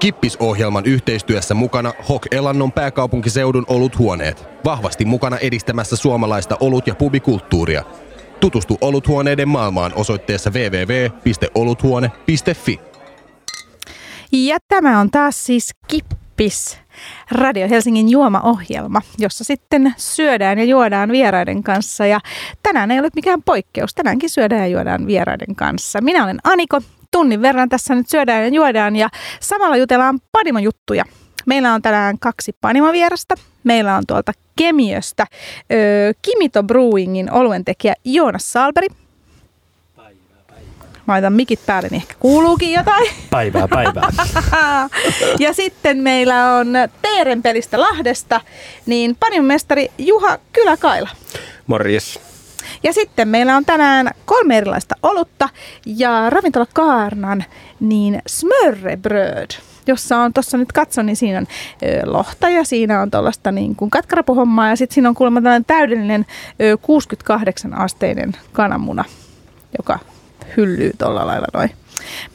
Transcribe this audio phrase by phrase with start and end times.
[0.00, 4.48] Kippisohjelman yhteistyössä mukana Hok Elannon pääkaupunkiseudun oluthuoneet.
[4.64, 7.84] Vahvasti mukana edistämässä suomalaista olut- ja pubikulttuuria.
[8.40, 12.80] Tutustu oluthuoneiden maailmaan osoitteessa www.oluthuone.fi.
[14.32, 16.78] Ja tämä on taas siis Kippis,
[17.30, 22.06] Radio Helsingin juomaohjelma, jossa sitten syödään ja juodaan vieraiden kanssa.
[22.06, 22.20] Ja
[22.62, 26.00] tänään ei ole mikään poikkeus, tänäänkin syödään ja juodaan vieraiden kanssa.
[26.00, 26.80] Minä olen Aniko,
[27.10, 29.08] tunnin verran tässä nyt syödään ja juodaan ja
[29.40, 31.04] samalla jutellaan panimojuttuja.
[31.46, 33.34] Meillä on tänään kaksi panimovierasta.
[33.64, 35.26] Meillä on tuolta Kemiöstä
[35.72, 35.74] ö,
[36.22, 38.86] Kimito Brewingin oluentekijä Joonas Salberi.
[41.06, 43.10] Mä laitan mikit päälle, niin ehkä kuuluukin jotain.
[43.30, 44.08] Päivää, päivää.
[45.38, 46.68] ja sitten meillä on
[47.02, 48.40] Teerenpelistä Lahdesta,
[48.86, 51.08] niin panimestari Juha Kyläkaila.
[51.66, 52.29] Morjes.
[52.82, 55.48] Ja sitten meillä on tänään kolme erilaista olutta
[55.86, 57.44] ja ravintola Kaarnan
[57.80, 59.50] niin smörrebröd
[59.86, 61.46] jossa on tuossa nyt katson, niin siinä on
[61.82, 65.64] ö, lohta ja siinä on tuollaista niin kuin katkarapuhommaa ja sitten siinä on kuulemma tällainen
[65.64, 66.26] täydellinen
[66.60, 69.04] ö, 68 asteinen kananmuna,
[69.78, 69.98] joka
[70.56, 71.70] hyllyy tuolla lailla noin.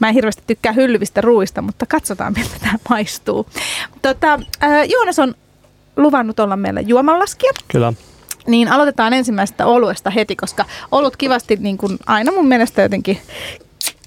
[0.00, 3.46] Mä en hirveästi tykkää hyllyvistä ruuista, mutta katsotaan miltä tämä maistuu.
[4.02, 5.34] Tota, ö, Joonas on
[5.96, 7.52] luvannut olla meillä juomanlaskija.
[7.68, 7.92] Kyllä.
[8.46, 13.18] Niin aloitetaan ensimmäisestä oluesta heti, koska olut kivasti niin kuin aina mun mielestä jotenkin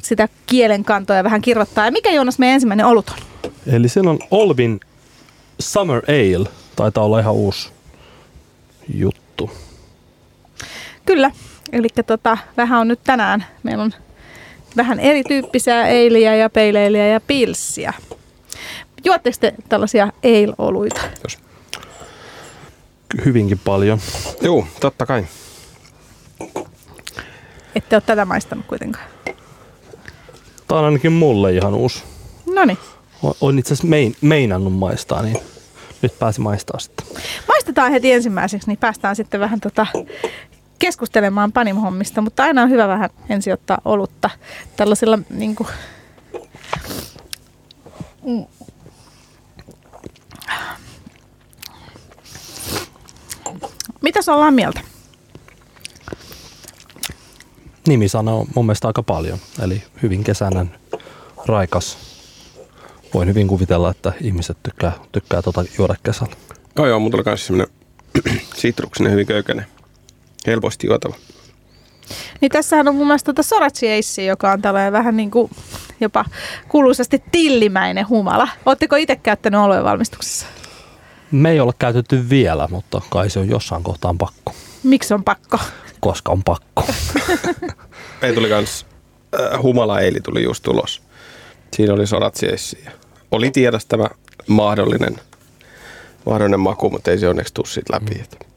[0.03, 1.85] sitä kielen kantoja vähän kirjoittaa.
[1.85, 3.51] Ja mikä Joonas meidän ensimmäinen olut on?
[3.73, 4.79] Eli siellä on Olvin
[5.59, 6.49] Summer Ale.
[6.75, 7.69] Taitaa olla ihan uusi
[8.93, 9.51] juttu.
[11.05, 11.31] Kyllä,
[11.71, 13.45] eli tota, vähän on nyt tänään.
[13.63, 13.93] Meillä on
[14.77, 17.93] vähän erityyppisiä eiliä ja peileiliä ja pilssiä.
[19.05, 21.01] Juotteko te tällaisia ale-oluita?
[21.23, 21.37] Jos.
[23.25, 23.99] Hyvinkin paljon.
[24.41, 25.25] Joo, totta kai.
[27.75, 29.05] Ette ole tätä maistanut kuitenkaan.
[30.67, 32.03] Tämä on ainakin mulle ihan uusi.
[32.53, 32.77] No niin.
[33.41, 35.37] Olen itse asiassa mein, meinannut maistaa, niin
[36.01, 37.07] nyt pääsi maistaa sitten.
[37.47, 39.87] Maistetaan heti ensimmäiseksi, niin päästään sitten vähän tota
[40.79, 44.29] keskustelemaan panimohommista, mutta aina on hyvä vähän ensin ottaa olutta
[44.75, 45.67] tällaisilla niin kuin,
[48.23, 48.45] Mm.
[54.01, 54.81] Mitäs ollaan mieltä?
[57.87, 59.39] Nimi sanoo mun mielestä aika paljon.
[59.61, 60.71] Eli hyvin kesäinen,
[61.45, 61.97] raikas.
[63.13, 66.35] Voin hyvin kuvitella, että ihmiset tykkää, tykkää tota juoda kesällä.
[66.75, 67.75] Joo, joo, mulla oli myös semmoinen
[68.55, 69.65] sitruksinen, hyvin köykäinen,
[70.47, 71.15] helposti juotava.
[72.41, 75.51] Niin tässähän on mun mielestä tuota Sorachi Ace, joka on tällainen vähän niin kuin
[75.99, 76.25] jopa
[76.69, 78.47] kuuluisasti tillimäinen humala.
[78.65, 80.45] Oletteko itse käyttänyt olujen valmistuksessa?
[81.31, 84.53] Me ei ole käytetty vielä, mutta kai se on jossain kohtaan pakko.
[84.83, 85.57] Miksi on pakko?
[85.99, 86.85] Koska on pakko.
[88.21, 88.85] Ei tuli kans,
[89.39, 91.01] äh, humala eili tuli just tulos.
[91.73, 92.85] Siinä oli soratsiessi.
[93.31, 94.05] Oli tiedossa tämä
[94.47, 95.15] mahdollinen,
[96.25, 98.15] mahdollinen maku, mutta ei se onneksi tuu siitä läpi.
[98.15, 98.49] Mm.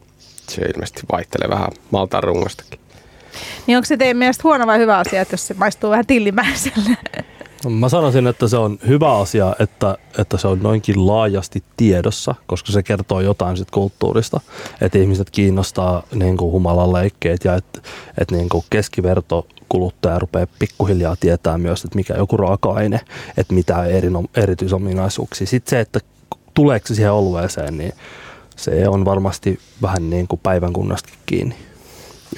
[0.49, 2.79] Se ilmeisesti vaihtelee vähän maltaan rungostakin.
[3.67, 6.97] Niin onko se teidän mielestä huono vai hyvä asia, että jos se maistuu vähän tillimäiselle?
[7.69, 12.71] Mä sanoisin, että se on hyvä asia, että, että se on noinkin laajasti tiedossa, koska
[12.71, 14.39] se kertoo jotain sit kulttuurista.
[14.81, 17.81] Että ihmiset kiinnostaa niin kuin humalan leikkeet ja että
[18.17, 22.99] et niin keskiverto kuluttaja rupeaa pikkuhiljaa tietää myös, että mikä joku raaka-aine,
[23.37, 25.47] että mitä eri, erityisominaisuuksia.
[25.47, 25.99] Sitten se, että
[26.53, 27.93] tuleeko se siihen olueeseen, niin
[28.55, 31.55] se on varmasti vähän niin kuin päivän kunnastakin kiinni.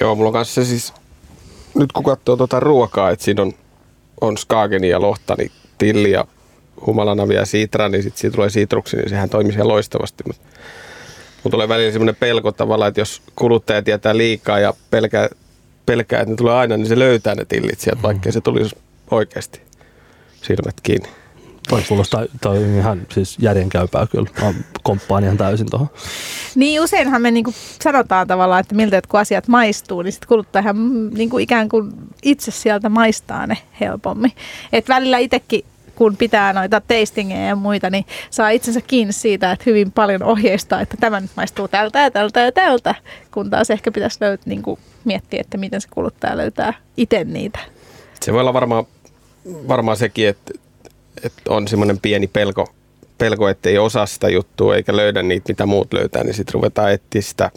[0.00, 0.92] Joo, mulla on kanssa se siis,
[1.74, 3.52] nyt kun katsoo tuota ruokaa, että siinä on,
[4.20, 6.24] on skaageni ja lohta, niin tilli ja
[6.86, 10.24] humalanavia ja sitra, niin sitten siitä tulee sitruksi, niin sehän toimii ihan loistavasti.
[10.26, 10.42] Mutta
[11.44, 15.28] mulla tulee välillä semmoinen pelko tavallaan, että jos kuluttaja tietää liikaa ja pelkää,
[15.86, 18.76] pelkää, että ne tulee aina, niin se löytää ne tillit sieltä, vaikkei se tulisi
[19.10, 19.60] oikeasti
[20.42, 21.08] silmät kiinni.
[21.68, 24.30] Toi kuulostaa toi on ihan siis järjenkäypää kyllä.
[24.42, 25.88] Mä komppaan ihan täysin tuohon.
[26.54, 31.38] Niin useinhan me niinku sanotaan tavallaan, että miltä jotkut asiat maistuu, niin sitten kuluttajahan niinku
[31.38, 34.32] ikään kuin itse sieltä maistaa ne helpommin.
[34.72, 35.64] Et välillä itsekin
[35.96, 40.80] kun pitää noita tastingeja ja muita, niin saa itsensä kiinni siitä, että hyvin paljon ohjeistaa,
[40.80, 42.94] että tämä nyt maistuu tältä ja tältä ja tältä,
[43.34, 47.58] kun taas ehkä pitäisi löyt, niin kuin miettiä, että miten se kuluttaja löytää itse niitä.
[48.20, 48.84] Se voi olla varmaan,
[49.68, 50.52] varmaan sekin, että,
[51.22, 52.74] että on semmoinen pieni pelko,
[53.18, 56.92] pelko, että ei osaa sitä juttua eikä löydä niitä, mitä muut löytää, niin sitten ruvetaan
[56.92, 57.50] etsiä sitä,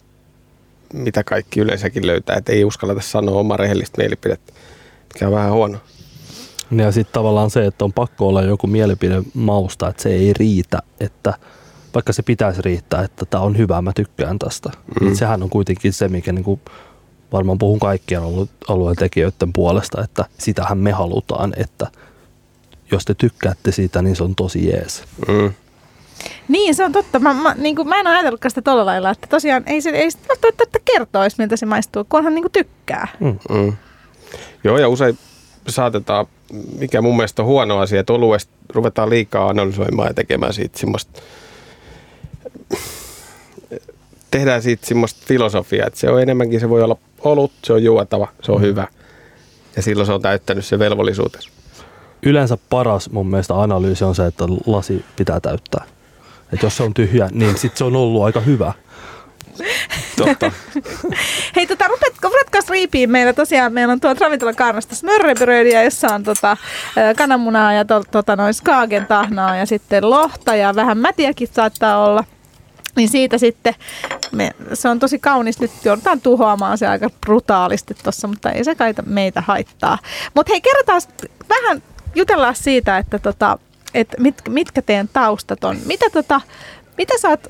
[0.94, 2.36] mitä kaikki yleensäkin löytää.
[2.36, 4.54] Että ei uskalleta sanoa omaa rehellistä mielipidettä,
[5.14, 5.78] mikä on vähän huono.
[6.72, 10.80] Ja sitten tavallaan se, että on pakko olla joku mielipide mausta, että se ei riitä,
[11.00, 11.34] että
[11.94, 14.70] vaikka se pitäisi riittää, että tämä on hyvä, mä tykkään tästä.
[14.70, 15.06] Mm.
[15.06, 16.60] Niin sehän on kuitenkin se, mikä niinku,
[17.32, 21.88] varmaan puhun kaikkien alue- alueen tekijöiden puolesta, että sitähän me halutaan, että
[22.92, 25.04] jos te tykkäätte siitä, niin se on tosi jees.
[25.28, 25.54] Mm.
[26.48, 27.20] Niin, se on totta.
[27.20, 29.90] Mä, mä, niin kuin, mä en ole ajatellutkaan sitä tolla lailla, että tosiaan ei se,
[29.90, 33.08] ei välttämättä kertoisi, miltä se maistuu, kunhan niin kuin tykkää.
[33.20, 33.40] Mm.
[33.50, 33.74] Mm.
[34.64, 35.18] Joo, ja usein
[35.68, 36.26] saatetaan,
[36.80, 41.22] mikä mun mielestä on huono asia, että oluesta ruvetaan liikaa analysoimaan ja tekemään siitä semmoista,
[44.32, 48.28] tehdään siitä semmoista filosofiaa, että se on enemmänkin, se voi olla olut, se on juotava,
[48.44, 48.88] se on hyvä.
[49.76, 51.50] Ja silloin se on täyttänyt se velvollisuutensa.
[52.24, 55.84] Yleensä paras mun mielestä analyysi on se, että lasi pitää täyttää.
[56.54, 58.74] Et jos se on tyhjä, niin sit se on ollut aika hyvä.
[60.18, 60.52] Totta.
[61.56, 63.12] Hei, tota, rupet, ruvetkaas riipiin.
[63.12, 66.58] Meillä tosiaan, meillä on tuolta ravintola Kaarnasta smörrebrödiä, jossa on tota,
[67.18, 72.24] kananmunaa ja to, tota, noin skaagen tahnaa ja sitten lohta ja vähän mätiäkin saattaa olla.
[72.96, 73.76] Niin siitä sitten,
[74.32, 78.76] me, se on tosi kaunis, nyt joudutaan tuhoamaan se aika brutaalisti tuossa, mutta ei se
[78.76, 79.98] kai meitä haittaa.
[80.36, 81.02] Mutta hei, kerrotaan
[81.50, 81.84] vähän,
[82.16, 83.60] jutellaan siitä, että tota,
[83.94, 85.78] et mit, mitkä teidän taustat on.
[85.86, 86.42] Mitä, tota,
[86.98, 87.48] mitä sä oot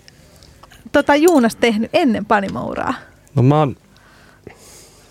[0.92, 2.94] tota, Juunas tehnyt ennen panimouraa?
[3.36, 3.76] No mä oon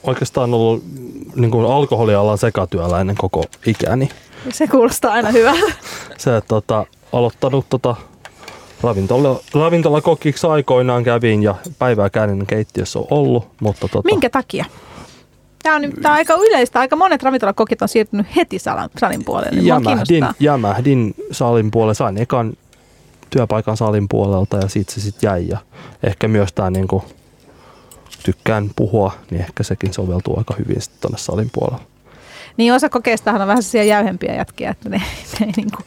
[0.02, 0.84] oikeastaan ollut
[1.36, 4.08] niin kuin alkoholialan sekatyöläinen koko ikäni.
[4.50, 5.72] Se kuulostaa aina hyvältä.
[6.18, 7.96] Se, että tota, aloittanut tota,
[8.82, 13.48] ravintola, ravintolakokiksi aikoinaan kävin ja päivää käännin keittiössä on ollut.
[13.60, 14.64] Mutta tota, Minkä takia?
[15.62, 16.80] Tämä on, tää on aika yleistä.
[16.80, 19.60] Aika monet ravintolakokit on siirtynyt heti salan, salin puolelle.
[19.60, 21.94] Mua jämähdin, jämähdin salin puolelle.
[21.94, 22.52] Sain ekan
[23.30, 25.48] työpaikan salin puolelta ja siitä se sitten jäi.
[25.48, 25.58] Ja
[26.02, 27.04] ehkä myös tämä niinku,
[28.22, 31.86] tykkään puhua, niin ehkä sekin soveltuu aika hyvin sitten tuonne salin puolelle.
[32.56, 34.96] Niin osa kokeistahan on vähän sellaisia jäyhempiä jätkiä, että ne,
[35.40, 35.78] ne ei, niinku,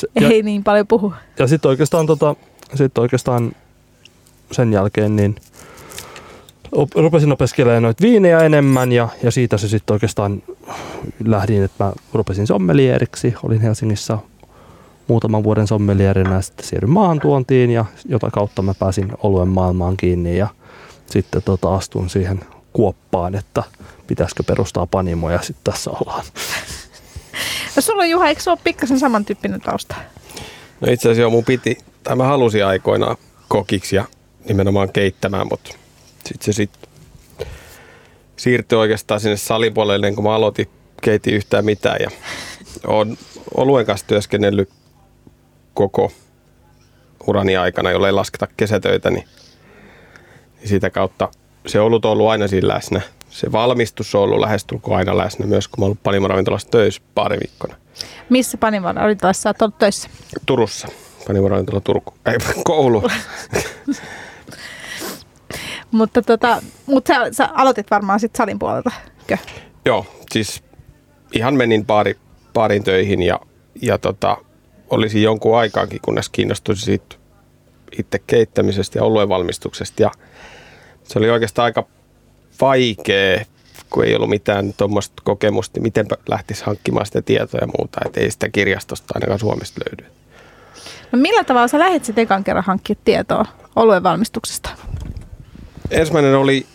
[0.00, 1.12] Se, ja, ei niin paljon puhu.
[1.38, 2.36] ja sitten oikeastaan, tota,
[2.74, 3.52] sit oikeastaan
[4.52, 5.36] sen jälkeen niin
[6.94, 10.42] rupesin opiskelemaan noita viinejä enemmän ja, ja siitä se sitten oikeastaan
[11.24, 13.34] lähdin, että mä rupesin sommelieriksi.
[13.42, 14.18] Olin Helsingissä
[15.08, 20.38] muutaman vuoden sommelierina ja sitten siirryin maahantuontiin ja jota kautta mä pääsin oluen maailmaan kiinni
[20.38, 20.48] ja
[21.06, 22.40] sitten tota, astun siihen
[22.72, 23.62] kuoppaan, että
[24.06, 26.24] pitäisikö perustaa panimo ja sitten tässä ollaan.
[27.76, 29.94] No sulla on Juha, eikö se ole pikkasen samantyyppinen tausta?
[30.80, 33.16] No itse asiassa mun piti, tai mä halusin aikoinaan
[33.48, 34.04] kokiksi ja
[34.48, 35.74] nimenomaan keittämään, mutta
[36.24, 36.70] sitten se sit
[38.36, 40.68] siirtyi oikeastaan sinne salipuolelle, niin kun mä aloitin,
[41.02, 42.10] keitin yhtään mitään ja
[42.86, 43.18] olen
[43.54, 44.68] oluen kanssa työskennellyt
[45.74, 46.12] koko
[47.26, 49.24] urani aikana, jollei lasketa kesätöitä, niin,
[50.58, 51.28] niin sitä kautta
[51.66, 53.00] se olut on ollut aina siinä läsnä.
[53.30, 57.76] Se valmistus on ollut lähestulkoon aina läsnä myös, kun mä ollut panimoravintolassa töissä pari viikkona.
[58.28, 60.08] Missä panimon ravintolassa sä oot ollut töissä?
[60.46, 60.88] Turussa.
[61.26, 62.14] Panimoravintola Turku.
[62.26, 63.02] Ei, koulu.
[65.92, 68.90] Mutta tota, mut sä, sä aloitit varmaan sitten salin puolelta,
[69.26, 69.38] kö?
[69.84, 70.62] Joo, siis
[71.32, 72.18] ihan menin baari,
[72.54, 73.40] baarin töihin ja,
[73.82, 74.36] ja tota,
[74.90, 77.16] olisin jonkun aikaankin, kunnes kiinnostuisin siitä
[77.98, 80.02] itse keittämisestä ja oluen valmistuksesta.
[80.02, 80.10] Ja
[81.04, 81.86] se oli oikeastaan aika
[82.60, 83.44] vaikea,
[83.90, 88.00] kun ei ollut mitään tuommoista kokemusta, niin miten lähtisi hankkimaan sitä tietoa ja muuta.
[88.06, 90.14] Että ei sitä kirjastosta ainakaan Suomesta löydy.
[91.12, 93.46] No millä tavalla sä lähdit sitten ekan kerran hankkia tietoa
[93.76, 94.70] oluen valmistuksesta?
[95.92, 96.66] Ensimmäinen oli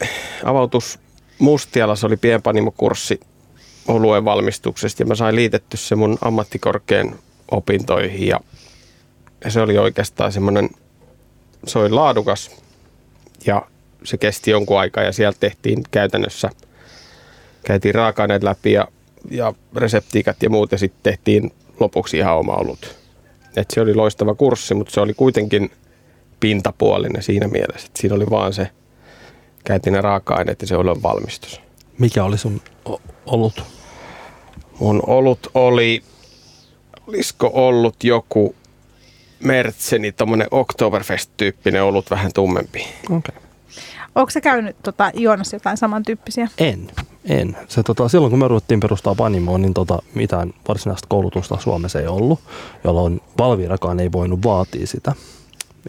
[0.44, 1.00] avautus
[1.40, 3.20] Mustialassa, oli pienpanimokurssi
[3.88, 7.16] oluen valmistuksesta ja mä sain liitetty se mun ammattikorkean
[7.52, 8.40] opintoihin ja,
[9.44, 10.70] ja se oli oikeastaan semmoinen,
[11.66, 12.52] se oli laadukas
[13.46, 13.66] ja
[14.04, 16.50] se kesti jonkun aikaa ja sieltä tehtiin käytännössä,
[17.66, 18.88] käytiin raaka-aineet läpi ja,
[19.32, 22.96] ja reseptiikat ja muut ja sitten tehtiin lopuksi ihan oma olut.
[23.56, 25.72] Et se oli loistava kurssi, mutta se oli kuitenkin
[26.40, 28.72] pintapuolinen siinä mielessä, että siinä oli vaan se,
[29.68, 31.62] käytiin ne raaka-aineet ja se oli valmistus.
[31.98, 33.64] Mikä oli sun o- ollut?
[34.80, 36.04] Mun olut oli,
[37.08, 38.56] olisiko ollut joku
[39.40, 42.88] Mertseni, tommonen Oktoberfest-tyyppinen olut, vähän tummempi.
[43.06, 43.36] Okay.
[44.16, 46.48] Onko sä käynyt tota, Joonas jotain samantyyppisiä?
[46.58, 46.92] En,
[47.26, 47.58] en.
[47.68, 52.08] Se, tota, silloin kun me ruvettiin perustaa Panimoon, niin tota, mitään varsinaista koulutusta Suomessa ei
[52.08, 52.40] ollut,
[52.84, 55.14] jolloin Valvirakaan ei voinut vaatia sitä,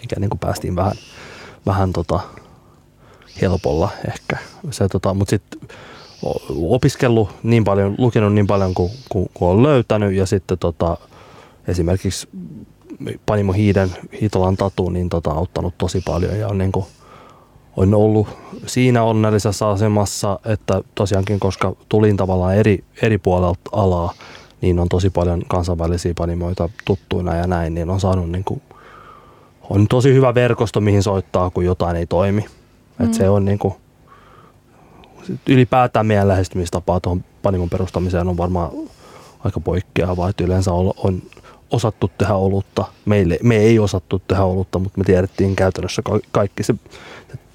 [0.00, 0.96] mikä niin kuin päästiin vähän,
[1.66, 2.20] vähän tota,
[3.40, 4.36] helpolla ehkä.
[4.70, 5.60] Se, tota, Mutta sitten
[6.68, 10.96] opiskellut niin paljon, lukenut niin paljon kuin, kuin, kuin on löytänyt ja sitten tota,
[11.68, 12.28] esimerkiksi
[13.26, 13.90] Panimo Hiiden
[14.20, 16.86] Hiitolan Tatu niin tota, auttanut tosi paljon ja on niin kuin,
[17.76, 18.28] on ollut
[18.66, 24.12] siinä onnellisessa asemassa, että tosiaankin koska tulin tavallaan eri, eri puolelta alaa,
[24.60, 28.62] niin on tosi paljon kansainvälisiä panimoita tuttuina ja näin, niin on saanut niin kuin,
[29.70, 32.44] on tosi hyvä verkosto, mihin soittaa, kun jotain ei toimi.
[32.98, 33.04] Mm.
[33.04, 33.74] Et se on niin kuin,
[35.48, 38.70] ylipäätään meidän lähestymistapaa tuohon panimon perustamiseen on varmaan
[39.44, 41.22] aika poikkeavaa, että yleensä on, on
[41.70, 42.84] osattu tehdä olutta.
[43.04, 46.74] Meille, me ei osattu tehdä olutta, mutta me tiedettiin käytännössä ka- kaikki se,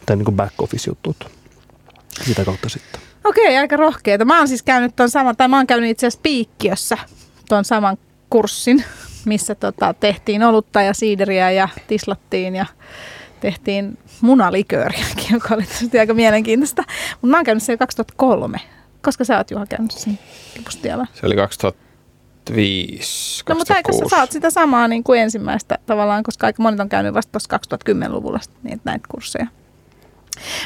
[0.08, 1.32] se niin back office jutut
[2.26, 3.02] sitä kautta sitten.
[3.24, 4.26] Okei, aika rohkeita.
[4.26, 6.98] Mä oon siis käynyt ton saman, tai mä oon käynyt itse asiassa Piikkiössä
[7.50, 7.98] ton saman
[8.30, 8.84] kurssin,
[9.26, 12.66] missä tota, tehtiin olutta ja siideriä ja tislattiin ja
[13.44, 16.84] tehtiin munalikööriäkin, joka oli tietysti aika mielenkiintoista.
[17.12, 18.58] Mutta mä oon käynyt siellä 2003.
[19.02, 20.20] Koska sä oot Juha käynyt sen
[20.54, 21.08] kipustiellä?
[21.14, 26.48] Se oli 2005, No mutta eikö sä saat sitä samaa niin kuin ensimmäistä tavallaan, koska
[26.48, 27.60] aika monet on käynyt vasta tuossa
[27.92, 29.48] 2010-luvulla niin näitä kursseja.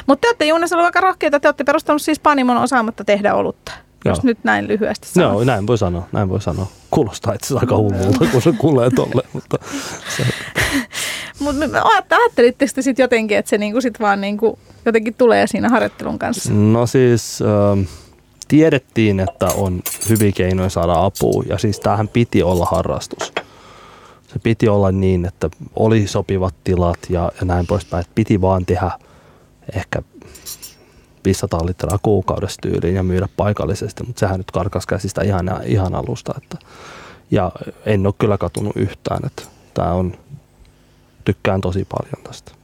[0.06, 3.72] Mutta te olette Juunes ollut aika rohkeita, te olette perustanut siis Panimon osaamatta tehdä olutta.
[4.04, 4.12] Joo.
[4.12, 5.32] Jos nyt näin lyhyesti sanoo.
[5.32, 6.66] Joo, näin voi sanoa, näin voi sanoa.
[6.90, 9.56] Kuulostaa itse aika hullulta, kun se kuulee tolle, mutta
[10.16, 10.26] se...
[11.40, 11.82] Mutta
[12.14, 16.52] ajattelitteko te sitten jotenkin, että se niinku sit vaan niinku jotenkin tulee siinä harjoittelun kanssa?
[16.52, 17.88] No siis äh,
[18.48, 23.32] tiedettiin, että on hyviä keinoja saada apua ja siis tämähän piti olla harrastus.
[24.32, 28.00] Se piti olla niin, että oli sopivat tilat ja, ja näin poispäin.
[28.00, 28.90] Että piti vaan tehdä
[29.76, 30.02] ehkä
[31.24, 36.34] 500 litraa kuukaudessa tyyliin ja myydä paikallisesti, mutta sehän nyt karkas käsistä ihan, ihan alusta.
[36.36, 36.58] Että,
[37.30, 37.52] ja
[37.86, 39.42] en ole kyllä katunut yhtään, että
[39.74, 40.14] tämä on,
[41.24, 42.57] tykkään tosi paljon tästä.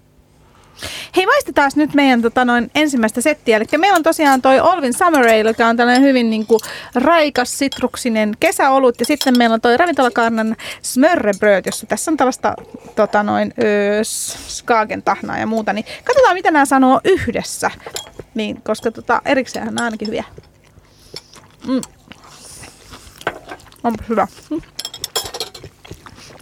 [1.16, 3.56] Hei, maistetaan nyt meidän tota, noin ensimmäistä settiä.
[3.56, 6.60] Eli meillä on tosiaan toi Olvin Summer Ale, joka on tällainen hyvin niin kuin,
[6.94, 9.00] raikas, sitruksinen kesäolut.
[9.00, 12.54] Ja sitten meillä on toi ravintolakarnan Smörrebröd, jossa tässä on tällaista
[12.96, 14.04] tota, noin, öö,
[14.48, 15.72] skaagentahnaa ja muuta.
[15.72, 17.70] Niin katsotaan, mitä nämä sanoo yhdessä.
[18.34, 20.24] Niin, koska tota, erikseen on ainakin hyviä.
[21.66, 21.80] Mm.
[23.84, 24.26] Onpa hyvä.
[24.50, 24.62] Mm.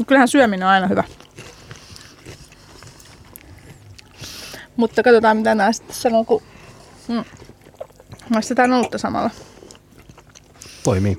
[0.06, 1.04] Kyllähän syöminen on aina hyvä.
[4.76, 6.42] Mutta katsotaan mitä nämä sitten sanoo, kun
[7.08, 7.24] mm.
[8.30, 9.30] maistetaan olutta samalla.
[10.84, 11.18] Toimii.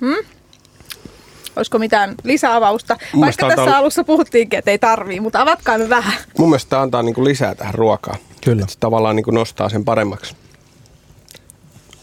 [0.00, 0.26] Hmm?
[1.56, 2.96] Olisiko mitään lisäavausta?
[3.12, 3.78] Mun Vaikka tässä antaa...
[3.78, 6.14] alussa puhuttiinkin, että ei tarvii, mutta avatkaa nyt vähän.
[6.38, 8.18] Mun mielestä tämä antaa niinku lisää tähän ruokaan.
[8.44, 8.66] Kyllä.
[8.68, 10.36] se tavallaan niinku nostaa sen paremmaksi.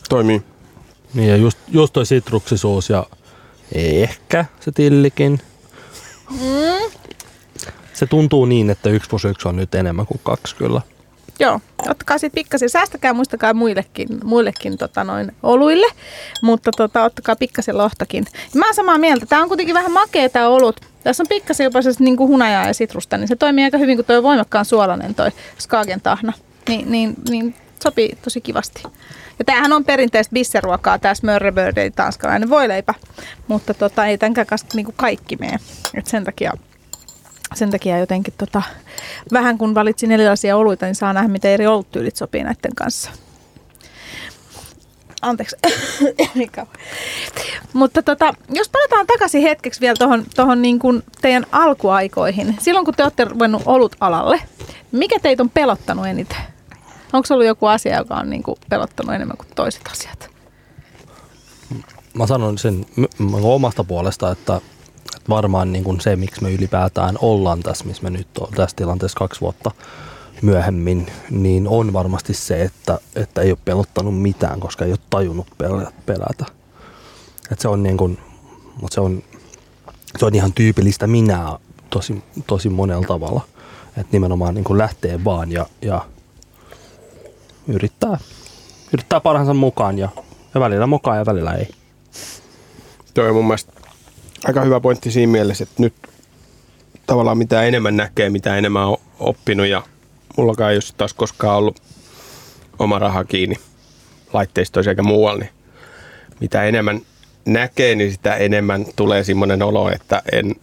[0.09, 0.41] Toimii.
[1.13, 3.05] Niin ja just, just toi sitruksisuus ja
[3.71, 5.41] ehkä se tillikin.
[7.93, 10.81] Se tuntuu niin, että 1 plus 1 on nyt enemmän kuin kaksi kyllä.
[11.39, 15.87] Joo, ottakaa sitten pikkasen, säästäkää muistakaa muillekin, muillekin tota noin oluille,
[16.41, 18.25] mutta tota, ottakaa pikkasen lohtakin.
[18.53, 20.81] Ja mä oon samaa mieltä, tämä on kuitenkin vähän makea tämä olut.
[21.03, 24.05] Tässä on pikkasen jopa niin kuin hunajaa ja sitrusta, niin se toimii aika hyvin, kun
[24.05, 26.33] tuo voimakkaan suolainen toi Skagen tahna.
[26.67, 28.83] Niin, niin, niin sopii tosi kivasti.
[29.39, 32.93] Ja tämähän on perinteistä bisseruokaa, tämä smörrebröd, eli tanskalainen voileipä.
[33.47, 35.59] Mutta tota, ei tämänkään kanssa niin kaikki mene.
[35.93, 36.53] Et sen takia
[37.55, 38.61] sen takia jotenkin tota,
[39.33, 43.11] vähän kun valitsin erilaisia oluita, niin saa nähdä, miten eri oluttyylit sopii näiden kanssa.
[45.21, 45.55] Anteeksi.
[47.73, 50.79] Mutta tota, jos palataan takaisin hetkeksi vielä tuohon tohon niin
[51.21, 52.55] teidän alkuaikoihin.
[52.59, 54.41] Silloin kun te olette ruvennut olut-alalle,
[54.91, 56.52] mikä teitä on pelottanut eniten?
[57.13, 60.29] Onko ollut joku asia, joka on niin kuin pelottanut enemmän kuin toiset asiat?
[62.13, 62.85] Mä sanon sen
[63.41, 64.55] omasta puolesta, että,
[65.15, 68.75] että varmaan niin kuin se, miksi me ylipäätään ollaan tässä, missä me nyt ollaan tässä
[68.75, 69.71] tilanteessa kaksi vuotta
[70.41, 75.47] myöhemmin, niin on varmasti se, että, että ei ole pelottanut mitään, koska ei ole tajunnut
[76.05, 76.45] pelätä.
[77.51, 78.17] Että se on niin kuin,
[78.81, 79.23] mutta se on,
[80.17, 83.41] se on ihan tyypillistä minä tosi, tosi monella tavalla.
[83.87, 86.05] Että nimenomaan niin kuin lähtee vaan ja, ja
[87.67, 88.17] yrittää,
[88.93, 90.09] yrittää parhaansa mukaan ja,
[90.53, 91.67] ja välillä mukaan ja välillä ei.
[93.13, 93.73] Tuo on mun mielestä
[94.45, 95.93] aika hyvä pointti siinä mielessä, että nyt
[97.05, 99.83] tavallaan mitä enemmän näkee, mitä enemmän on oppinut ja
[100.37, 101.81] mullakaan ei ole taas koskaan ollut
[102.79, 103.55] oma raha kiinni
[104.33, 105.51] laitteistoissa eikä muualla, niin
[106.39, 107.01] mitä enemmän
[107.45, 110.55] näkee, niin sitä enemmän tulee semmoinen olo, että en,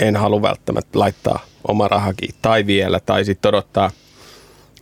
[0.00, 1.38] en halua välttämättä laittaa
[1.68, 3.90] oma raha kiinni tai vielä, tai sitten odottaa–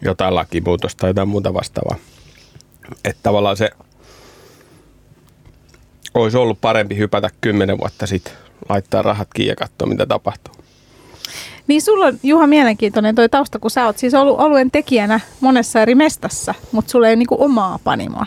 [0.02, 1.96] jotain lakimuutosta tai jotain muuta vastaavaa.
[3.04, 3.70] Että tavallaan se
[6.14, 8.32] olisi ollut parempi hypätä kymmenen vuotta sitten,
[8.68, 10.54] laittaa rahat kiinni ja katsoa, mitä tapahtuu.
[11.66, 15.82] Niin sulla on, Juha, mielenkiintoinen toi tausta, kun sä oot siis ollut oluen tekijänä monessa
[15.82, 18.26] eri mestassa, mutta sulla ei niinku omaa panimoa.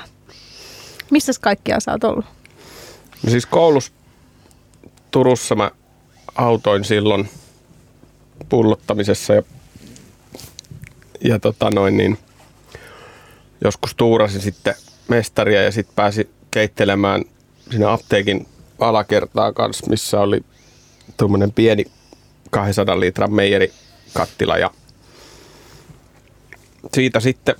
[1.11, 2.25] Missä kaikkia sä oot ollut?
[3.23, 3.91] No siis koulussa
[5.11, 5.71] Turussa mä
[6.35, 7.29] autoin silloin
[8.49, 9.43] pullottamisessa ja
[11.23, 12.17] ja tota noin, niin
[13.63, 14.75] joskus tuurasin sitten
[15.07, 17.23] mestaria ja sitten pääsi keittelemään
[17.71, 18.47] siinä apteekin
[18.79, 20.41] alakertaa kanssa, missä oli
[21.17, 21.85] tuommoinen pieni
[22.51, 24.71] 200 litran meijerikattila ja
[26.93, 27.55] siitä sitten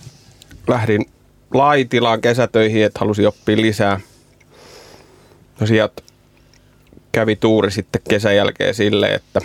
[0.68, 1.06] lähdin
[1.54, 4.00] Laitilaan kesätöihin, että halusi oppia lisää.
[5.60, 6.02] No sieltä
[7.12, 9.42] kävi tuuri sitten kesän jälkeen silleen, että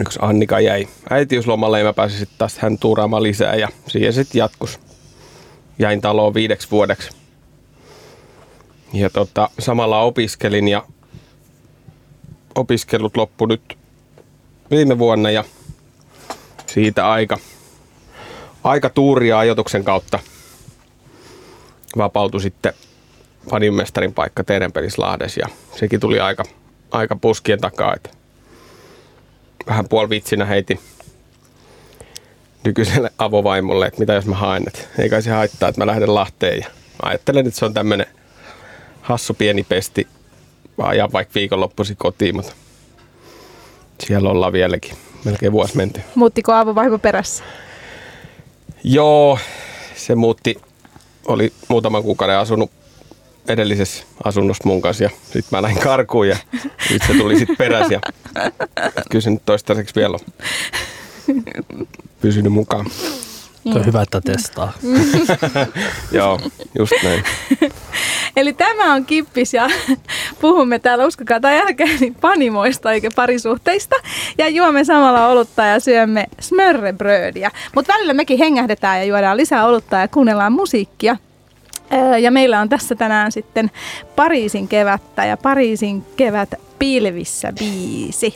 [0.00, 4.38] yksi Annika jäi äitiyslomalle ja mä pääsin sitten taas hän tuuraamaan lisää ja siihen sitten
[4.38, 4.80] jatkus.
[5.78, 7.10] Jäin taloon viideksi vuodeksi.
[8.92, 10.84] Ja tota, samalla opiskelin ja
[12.54, 13.78] opiskelut loppu nyt
[14.70, 15.44] viime vuonna ja
[16.66, 17.38] siitä aika,
[18.64, 20.18] aika tuuria ajoituksen kautta
[21.96, 22.72] vapautui sitten
[23.50, 25.46] paninmestarin paikka Terenpelislahdessa ja
[25.78, 26.44] sekin tuli aika,
[26.90, 28.21] aika puskien takaa, että
[29.66, 30.80] vähän puolivitsinä heitin
[32.64, 36.14] nykyiselle avovaimolle, että mitä jos mä haen, että ei kai se haittaa, että mä lähden
[36.14, 36.66] Lahteen ja
[37.02, 38.06] ajattelen, että se on tämmönen
[39.00, 40.06] hassu pieni pesti,
[40.78, 42.52] ajaa vaikka viikonloppuisin kotiin, mutta
[44.06, 44.96] siellä ollaan vieläkin.
[45.24, 46.00] Melkein vuosi menty.
[46.14, 47.44] Muuttiko avovaimo perässä?
[48.84, 49.38] Joo,
[49.96, 50.56] se muutti.
[51.26, 52.70] Oli muutaman kuukauden asunut
[53.48, 56.36] edellisessä asunnossa mun kanssa ja sitten mä lähdin karkuun ja
[56.90, 58.00] nyt se tuli sitten perässä ja
[59.10, 61.86] kyllä se nyt toistaiseksi vielä on
[62.20, 62.86] pysynyt mukaan.
[63.72, 64.72] Se on hyvä, että testaa.
[66.12, 66.40] Joo,
[66.78, 67.24] just näin.
[68.36, 69.68] Eli tämä on Kippis ja
[70.40, 73.96] puhumme täällä, uskokaa tai älkää, niin panimoista eikä parisuhteista.
[74.38, 77.50] Ja juomme samalla olutta ja syömme smörrebrödiä.
[77.74, 81.16] Mutta välillä mekin hengähdetään ja juodaan lisää olutta ja kuunnellaan musiikkia.
[82.20, 83.70] Ja meillä on tässä tänään sitten
[84.16, 88.34] Pariisin kevättä ja Pariisin kevät pilvissä biisi.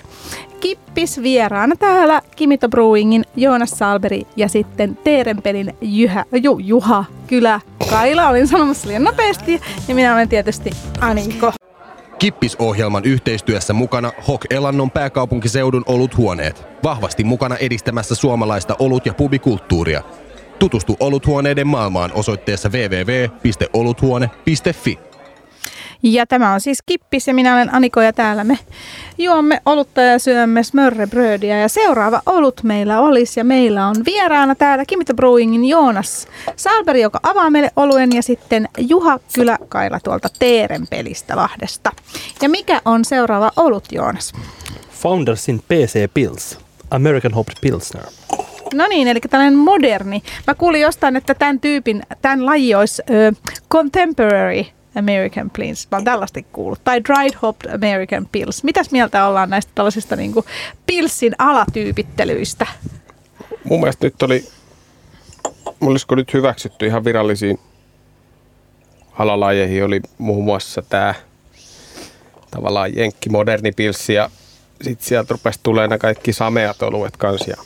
[0.61, 7.61] Kippis vieraana täällä Kimito Brewingin Joonas Salberi ja sitten Teerenpelin Jyhä, ju, Juha Kylä
[7.91, 8.29] Kaila.
[8.29, 10.71] Olin sanomassa liian nopeasti ja minä olen tietysti
[11.01, 11.53] Aniko.
[12.19, 16.65] Kippis-ohjelman yhteistyössä mukana Hok Elannon pääkaupunkiseudun oluthuoneet.
[16.85, 20.03] Vahvasti mukana edistämässä suomalaista olut- ja pubikulttuuria.
[20.59, 24.99] Tutustu oluthuoneiden maailmaan osoitteessa www.oluthuone.fi.
[26.03, 28.59] Ja tämä on siis Kippis ja minä olen Aniko ja täällä me
[29.19, 31.59] juomme olutta ja syömme smörrebrödiä.
[31.59, 37.21] Ja seuraava olut meillä olisi ja meillä on vieraana täällä Kimito Brewingin Joonas Salberi, joka
[37.23, 41.93] avaa meille oluen ja sitten Juha Kyläkaila tuolta Teerenpelistä Lahdesta.
[42.43, 44.33] Ja mikä on seuraava olut Joonas?
[44.91, 46.59] Foundersin PC Pills,
[46.91, 48.05] American Hopped Pilsner.
[48.75, 50.23] No niin, eli tällainen moderni.
[50.47, 53.33] Mä kuulin jostain, että tämän tyypin, tämän laji olisi ö,
[53.71, 54.65] contemporary
[54.99, 55.89] American Pills.
[55.91, 56.81] Mä oon tällaista kuullut.
[56.85, 58.65] Tai dried hopped American Pills.
[58.65, 60.47] Mitäs mieltä ollaan näistä tällaisista niin kuin
[60.87, 62.67] pilssin alatyypittelyistä?
[63.65, 64.45] Mun mielestä nyt oli,
[65.81, 67.59] olisiko nyt hyväksytty ihan virallisiin
[69.19, 71.15] alalajeihin, oli muun muassa tämä
[72.51, 74.31] tavallaan jenkki moderni pilssi ja
[74.83, 77.51] sitten sieltä rupesi tulemaan kaikki sameat oluet kanssa.
[77.51, 77.57] Ja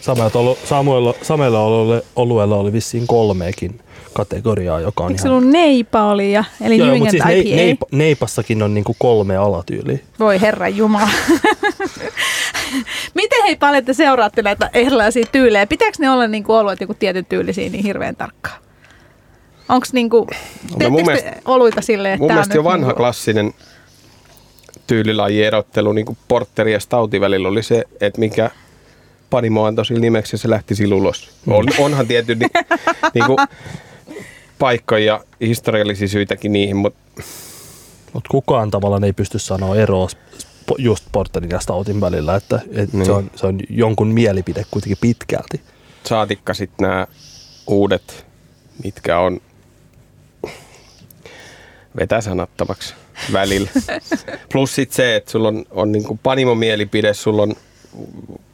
[0.00, 3.80] Sameat olu, Samuella, Sameella olueella, olueella oli vissiin kolmekin
[4.12, 5.28] kategoriaa, joka on Eikö ihan...
[5.30, 7.28] se ollut neipa oli ja, eli Joo, mutta siis IPA?
[7.28, 9.98] nei, neip, neipassakin on niinku kolme alatyyliä.
[10.18, 11.08] Voi herra Jumala.
[13.14, 15.66] Miten hei paljon te seuraatte näitä erilaisia tyylejä?
[15.66, 18.62] Pitääkö ne olla niin kuin oluet joku tietyn tyylisiä niin hirveän tarkkaan?
[19.68, 20.26] Onko niin kuin,
[20.82, 23.54] No mun mielestä- oluita silleen, että mun mielestä jo vanha niinku- klassinen
[24.86, 28.50] tyylilajierottelu niin kuin porteri ja stoutin välillä oli se, että mikä
[29.30, 31.30] panimo antoi sillä nimeksi ja se lähti sillä ulos.
[31.46, 32.46] On, onhan tietty ni,
[33.14, 33.38] niin kuin
[34.58, 37.22] paikkoja ja historiallisia syitäkin niihin, mutta
[38.12, 40.08] Mutta kukaan tavallaan ei pysty sanoa eroa
[40.78, 43.06] just porterin ja stoutin välillä, että et Niin.
[43.06, 45.60] se, on, se on jonkun mielipide kuitenkin pitkälti.
[46.06, 47.06] saatikka sitten nämä
[47.66, 48.26] uudet,
[48.84, 49.40] mitkä on
[52.00, 52.94] vetäsanattavaksi
[53.32, 53.70] välillä.
[54.52, 57.54] Plus sitten se, että sulla on, on niinku panimon mielipide, sulla on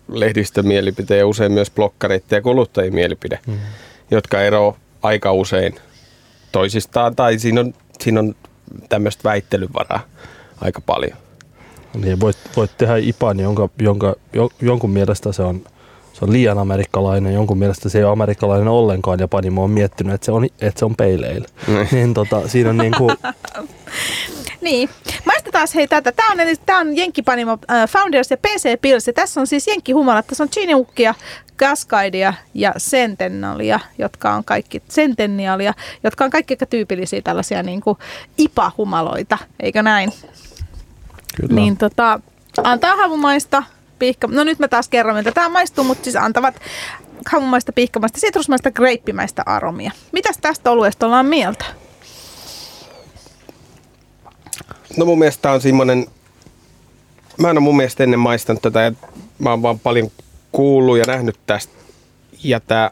[0.09, 3.59] lehdistön mielipide ja usein myös blokkareiden ja kuluttajien mielipide, mm.
[4.11, 5.75] jotka eroavat aika usein
[6.53, 7.17] toisistaan.
[7.17, 8.35] Tai siinä on, siinä on
[8.89, 10.01] tämmöistä väittelyvaraa
[10.61, 11.19] aika paljon.
[11.95, 15.61] Niin voit, voit tehdä IPAN, jonka, jonka jo, jonkun mielestä se on,
[16.13, 20.15] se on liian amerikkalainen, jonkun mielestä se ei ole amerikkalainen ollenkaan ja Panimo on miettinyt,
[20.15, 21.47] että se on, että se on ale.
[21.67, 21.87] Mm.
[21.93, 23.11] Niin tota, siinä on niinku,
[24.65, 24.89] Niin.
[25.25, 26.13] Maistetaan hei tätä.
[26.13, 29.07] Tämä on, tää on Jenkkipanimo äh, Founders ja PC Pills.
[29.07, 30.27] Ja tässä on siis Jenkkihumalat.
[30.27, 31.15] Tässä on Chiniukkia,
[31.59, 35.75] Cascadea ja Centennalia, jotka on kaikki Centennialia,
[36.05, 37.99] jotka on kaikki aika tyypillisiä tällaisia niin kuin
[38.39, 40.13] IPA-humaloita, eikö näin?
[41.35, 41.55] kyllä.
[41.55, 42.21] Niin tota,
[42.65, 43.63] antaa havumaista,
[43.99, 44.29] pihka...
[44.31, 46.61] No nyt mä taas kerron, miltä tämä maistuu, mutta siis antavat
[47.33, 49.91] havumaista, pihkamaista, sitrusmaista, greippimäistä aromia.
[50.13, 51.65] Mitäs tästä oluesta ollaan mieltä?
[54.97, 56.07] No mun mielestä on semmoinen,
[57.39, 58.93] mä en ole mun mielestä ennen maistanut tätä, ja
[59.39, 60.11] mä oon vaan paljon
[60.53, 61.73] kuullut ja nähnyt tästä.
[62.45, 62.91] Ja tää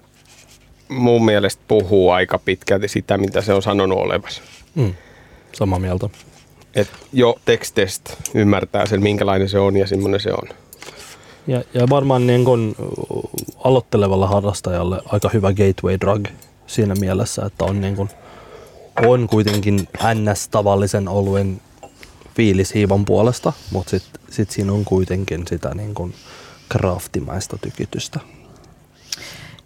[0.88, 4.42] mun mielestä puhuu aika pitkälti sitä, mitä se on sanonut olevansa.
[4.74, 4.94] Mm.
[5.52, 6.08] Samaa mieltä.
[6.74, 10.48] Et jo teksteistä ymmärtää sen, minkälainen se on ja semmoinen se on.
[11.46, 12.74] Ja, ja varmaan niin kun
[13.64, 16.26] aloittelevalla harrastajalle aika hyvä gateway drug
[16.66, 18.08] siinä mielessä, että on, niin kun,
[19.06, 21.60] on kuitenkin ns-tavallisen oluen
[22.34, 26.14] fiilis hiivan puolesta, mutta sitten sit siinä on kuitenkin sitä niin kun
[26.72, 28.20] craftimaista tykitystä.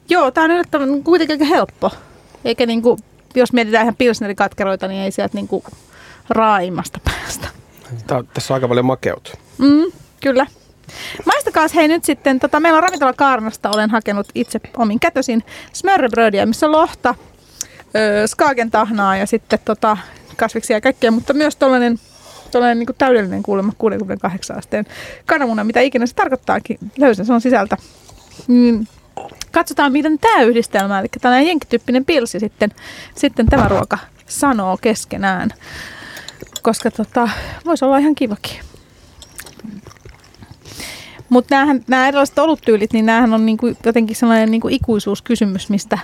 [0.08, 1.90] Joo, tämä on yllättävän kuitenkin aika helppo.
[2.44, 2.98] Eikä niinku,
[3.34, 5.64] jos mietitään ihan pilsnerikatkeroita, niin ei sieltä niinku
[6.28, 7.48] raimasta päästä.
[8.06, 9.38] Tää, tässä on aika paljon makeut.
[9.58, 10.46] Mm, kyllä.
[11.26, 16.46] Maistakaa hei nyt sitten, tota, meillä on ravintola Kaarnasta, olen hakenut itse omin kätösin smörrebrödiä,
[16.46, 17.14] missä on lohta,
[17.96, 19.96] öö, skaagentahnaa ja sitten tota,
[20.36, 21.98] kasviksia ja kaikkea, mutta myös tällainen
[22.50, 24.86] tuollainen niin täydellinen kuulemma 68 asteen
[25.26, 27.76] kananmuna, mitä ikinä se tarkoittaakin, löysän se on sisältä.
[28.46, 28.86] Mm,
[29.52, 32.70] katsotaan, miten tämä yhdistelmä, eli tällainen jenkkityyppinen pilsi sitten,
[33.14, 35.50] sitten tämä ruoka sanoo keskenään.
[36.62, 37.28] Koska tota,
[37.64, 38.60] voisi olla ihan kivakin.
[41.28, 41.54] Mutta
[41.86, 45.98] nämä erilaiset oluttyylit, niin näähän on niinku jotenkin sellainen niinku ikuisuuskysymys, mistä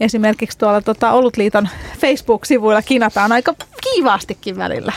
[0.00, 4.92] esimerkiksi tuolla tota Olutliiton Facebook-sivuilla kinataan aika kiivaastikin välillä.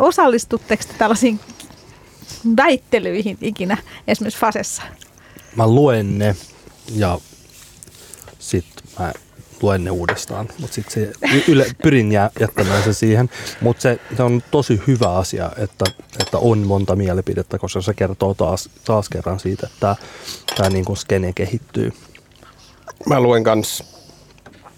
[0.00, 1.40] Osallistutteko te tällaisiin
[2.56, 3.76] väittelyihin ikinä,
[4.08, 4.82] esimerkiksi Fasessa?
[5.56, 6.36] Mä luen ne
[6.94, 7.18] ja
[8.38, 9.12] sitten mä
[9.62, 11.12] luen ne uudestaan, mutta sitten se
[11.48, 13.30] yle, pyrin jättämään se siihen.
[13.60, 15.84] Mutta se, se, on tosi hyvä asia, että,
[16.20, 19.96] että on monta mielipidettä, koska se kertoo taas, taas kerran siitä, että
[20.56, 21.92] tämä niin skene kehittyy.
[23.06, 23.84] Mä luen kans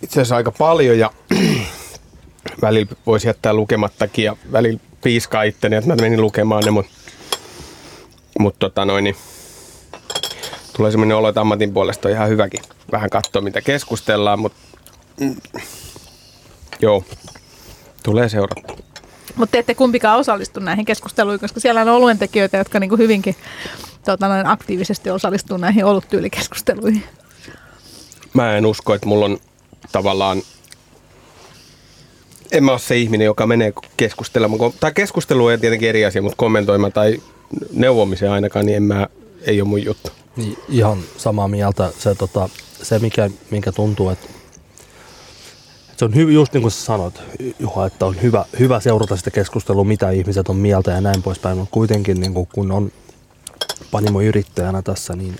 [0.02, 1.10] itse asiassa aika paljon ja
[2.62, 6.92] välillä voisi jättää lukemattakin ja välillä piiskaa itteni, että mä menin lukemaan ne, mutta
[8.38, 9.16] mut tota noin, niin
[10.76, 12.60] tulee semmoinen olo, että ammatin puolesta on ihan hyväkin
[12.92, 14.58] vähän katsoa, mitä keskustellaan, mutta
[16.80, 17.04] joo,
[18.02, 18.74] tulee seurata.
[19.36, 23.36] Mutta te ette kumpikaan osallistu näihin keskusteluihin, koska siellä on oluentekijöitä, jotka niinku hyvinkin
[24.04, 27.04] tota, noin aktiivisesti osallistuu näihin oluttyylikeskusteluihin.
[28.34, 29.38] Mä en usko, että mulla on
[29.92, 30.42] tavallaan
[32.52, 34.72] en mä ole se ihminen, joka menee keskustelemaan.
[34.80, 37.22] Tai keskustelu on tietenkin eri asia, mutta kommentoimaan tai
[37.72, 39.06] neuvomiseen ainakaan, niin en mä,
[39.42, 40.10] ei ole mun juttu.
[40.36, 41.90] Niin, ihan samaa mieltä.
[41.98, 42.48] Se, tota,
[42.82, 44.28] se mikä, minkä tuntuu, että
[46.00, 47.22] se on hyvä, just niin kuin sä sanoit,
[47.58, 51.58] Juha, että on hyvä, hyvä seurata sitä keskustelua, mitä ihmiset on mieltä ja näin poispäin,
[51.58, 52.92] mutta kuitenkin niin kuin, kun on
[53.90, 55.36] panimoyrittäjänä tässä, niin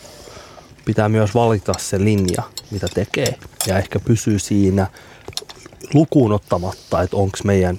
[0.85, 3.39] pitää myös valita se linja, mitä tekee.
[3.67, 4.87] Ja ehkä pysyy siinä
[5.95, 7.79] lukuun ottamatta, että onko meidän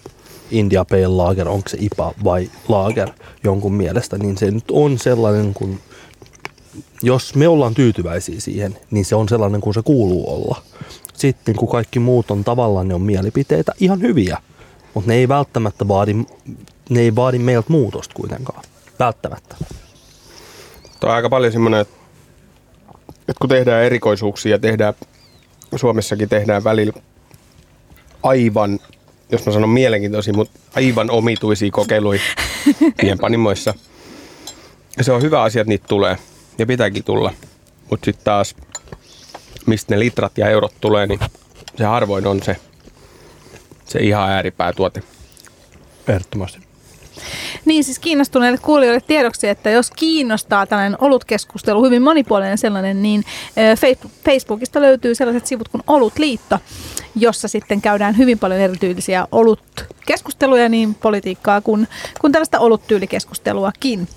[0.51, 3.09] India Pale Lager, onko se IPA vai Lager
[3.43, 5.79] jonkun mielestä, niin se nyt on sellainen kuin
[7.03, 10.61] jos me ollaan tyytyväisiä siihen, niin se on sellainen kuin se kuuluu olla.
[11.21, 14.38] Sitten kun kaikki muut on tavallaan, ne on mielipiteitä, ihan hyviä,
[14.93, 16.13] mutta ne ei välttämättä vaadi,
[16.89, 18.63] ne ei vaadi meiltä muutosta kuitenkaan.
[18.99, 19.55] Välttämättä.
[20.99, 24.93] Tuo on aika paljon semmoinen, että kun tehdään erikoisuuksia, tehdään,
[25.75, 26.93] Suomessakin tehdään välillä
[28.23, 28.79] aivan,
[29.31, 32.21] jos mä sanon mielenkiintoisia, mutta aivan omituisia kokeiluja
[33.01, 33.73] pienpanimoissa.
[34.97, 36.17] Ja se on hyvä asia, että niitä tulee
[36.57, 37.34] ja pitääkin tulla.
[37.89, 38.55] Mutta sitten taas,
[39.65, 41.19] mistä ne litrat ja eurot tulee, niin
[41.78, 42.56] se harvoin on se,
[43.86, 45.04] se ihan ääripäätuote.
[46.08, 46.60] Ehdottomasti.
[47.65, 53.24] Niin siis kiinnostuneille kuulijoille tiedoksi, että jos kiinnostaa tällainen olutkeskustelu, hyvin monipuolinen sellainen, niin
[54.26, 56.60] Facebookista löytyy sellaiset sivut kuin Olutliitto,
[57.15, 61.88] jossa sitten käydään hyvin paljon erityylisiä olutkeskusteluja, niin politiikkaa kuin,
[62.21, 64.08] kuin tällaista oluttyylikeskusteluakin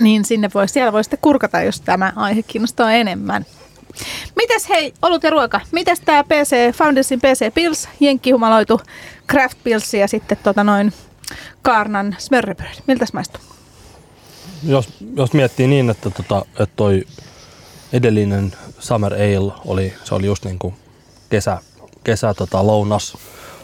[0.00, 3.46] niin sinne voi, siellä voi sitten kurkata, jos tämä aihe kiinnostaa enemmän.
[4.36, 5.60] Mites hei, olut ja ruoka.
[5.72, 8.80] Mites tämä PC, Foundersin PC Pills, jenkkihumaloitu
[9.30, 10.92] Craft Pills ja sitten tota noin
[11.62, 12.74] Kaarnan Smörrebröd.
[12.86, 13.40] Miltä maistuu?
[14.66, 17.04] Jos, jos miettii niin, että, tota, että toi
[17.92, 20.74] edellinen Summer Ale oli, se oli just niin kuin
[21.30, 21.58] kesä,
[22.04, 23.16] kesä tota, lounas,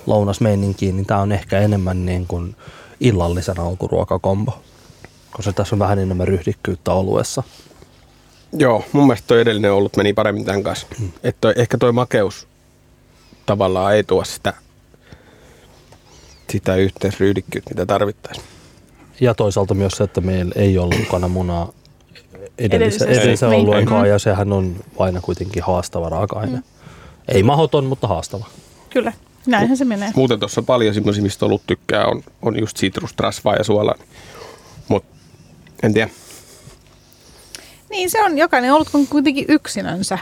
[0.07, 2.57] lounas niin tämä on ehkä enemmän niin kuin
[3.01, 4.63] illallisen alkuruokakombo
[5.35, 7.43] koska tässä on vähän enemmän ryhdikkyyttä oluessa.
[8.55, 10.87] Joo, mun mielestä toi edellinen ollut meni paremmin tämän kanssa.
[10.99, 11.11] Hmm.
[11.25, 12.49] Että toi, ehkä toi makeus
[13.47, 14.53] tavallaan ei tuo sitä,
[16.51, 18.47] sitä yhteisryhdikkyyttä, mitä tarvittaisiin.
[19.21, 21.73] Ja toisaalta myös se, että meillä ei ollut kananmunaa
[22.59, 24.09] edellisessä, edellisessä oluenkaan, mm.
[24.09, 26.57] ja sehän on aina kuitenkin haastava raaka-aine.
[26.57, 26.63] Mm.
[27.29, 28.47] Ei mahoton, mutta haastava.
[28.91, 29.13] Kyllä,
[29.47, 30.13] näinhän se menee.
[30.17, 33.95] Muuten tuossa paljon semmoisia, mistä ollut tykkää, on, on just sitrustrasvaa ja suolaa.
[34.89, 35.15] Mutta
[35.83, 36.11] en tiedä.
[37.95, 40.19] Niin se on, jokainen ollut kuitenkin yksinönsä.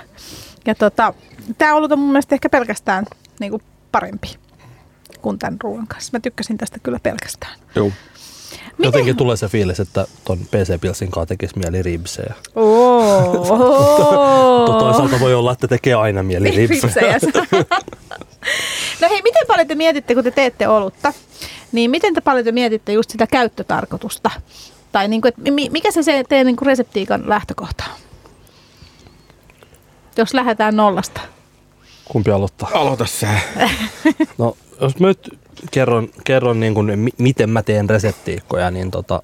[0.66, 1.14] Ja tota,
[1.58, 3.04] Tämä olut on mun mielestä ehkä pelkästään
[3.40, 4.36] niin kuin parempi
[5.22, 6.10] kuin tämän ruoan kanssa.
[6.12, 7.58] Mä tykkäsin tästä kyllä pelkästään.
[7.74, 7.86] Joo.
[7.86, 12.34] Miten- Jotenkin tulee se fiilis, että ton PC Pilsin kanssa tekisi mieli ribsejä.
[14.66, 17.18] Mutta toisaalta voi olla, että tekee aina mieli ribsejä.
[19.00, 21.12] No hei, miten paljon te mietitte, kun te teette olutta,
[21.72, 24.30] niin miten te paljon te mietitte just sitä käyttötarkoitusta?
[24.92, 27.98] Tai niin kuin, että mi- mikä se, se teidän niin kuin reseptiikan lähtökohta on?
[30.16, 31.20] Jos lähdetään nollasta.
[32.04, 32.70] Kumpi aloittaa?
[32.74, 33.28] Aloita sä.
[34.38, 35.38] No, jos mä nyt
[35.70, 39.22] kerron, kerron niin kuin, mi- miten mä teen reseptiikkoja, niin tota,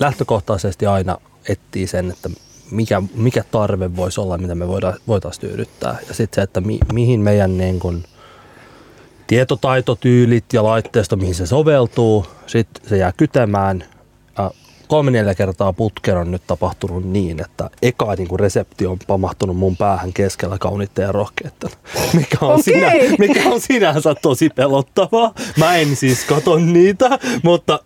[0.00, 1.16] lähtökohtaisesti aina
[1.48, 2.30] etsii sen, että
[2.70, 5.98] mikä, mikä tarve voisi olla, mitä me voida, voitaisiin tyydyttää.
[6.08, 8.04] Ja sitten se, että mi, mihin meidän niin kuin,
[9.26, 13.84] tietotaitotyylit ja laitteisto, mihin se soveltuu, sitten se jää kytemään.
[14.40, 14.50] Ja
[14.88, 19.56] kolme neljä kertaa putken on nyt tapahtunut niin, että eka niin kuin resepti on pamahtunut
[19.56, 21.70] mun päähän keskellä kauniitten ja rohkeitten,
[22.18, 22.62] mikä on, Okei.
[22.62, 25.34] sinä, mikä on sinänsä tosi pelottavaa.
[25.56, 27.80] Mä en siis kato niitä, mutta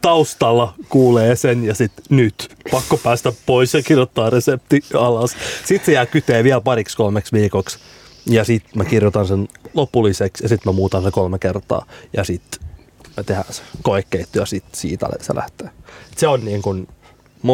[0.00, 5.36] taustalla kuulee sen ja sitten nyt pakko päästä pois ja kirjoittaa resepti alas.
[5.64, 7.78] Sitten se jää kyteen vielä pariksi kolmeksi viikoksi
[8.26, 12.73] ja sitten mä kirjoitan sen lopulliseksi ja sitten mä muutan sen kolme kertaa ja sitten
[13.16, 15.70] me tehdään se koekeitto ja sitten siitä se lähtee.
[16.16, 16.88] Se on niin kuin,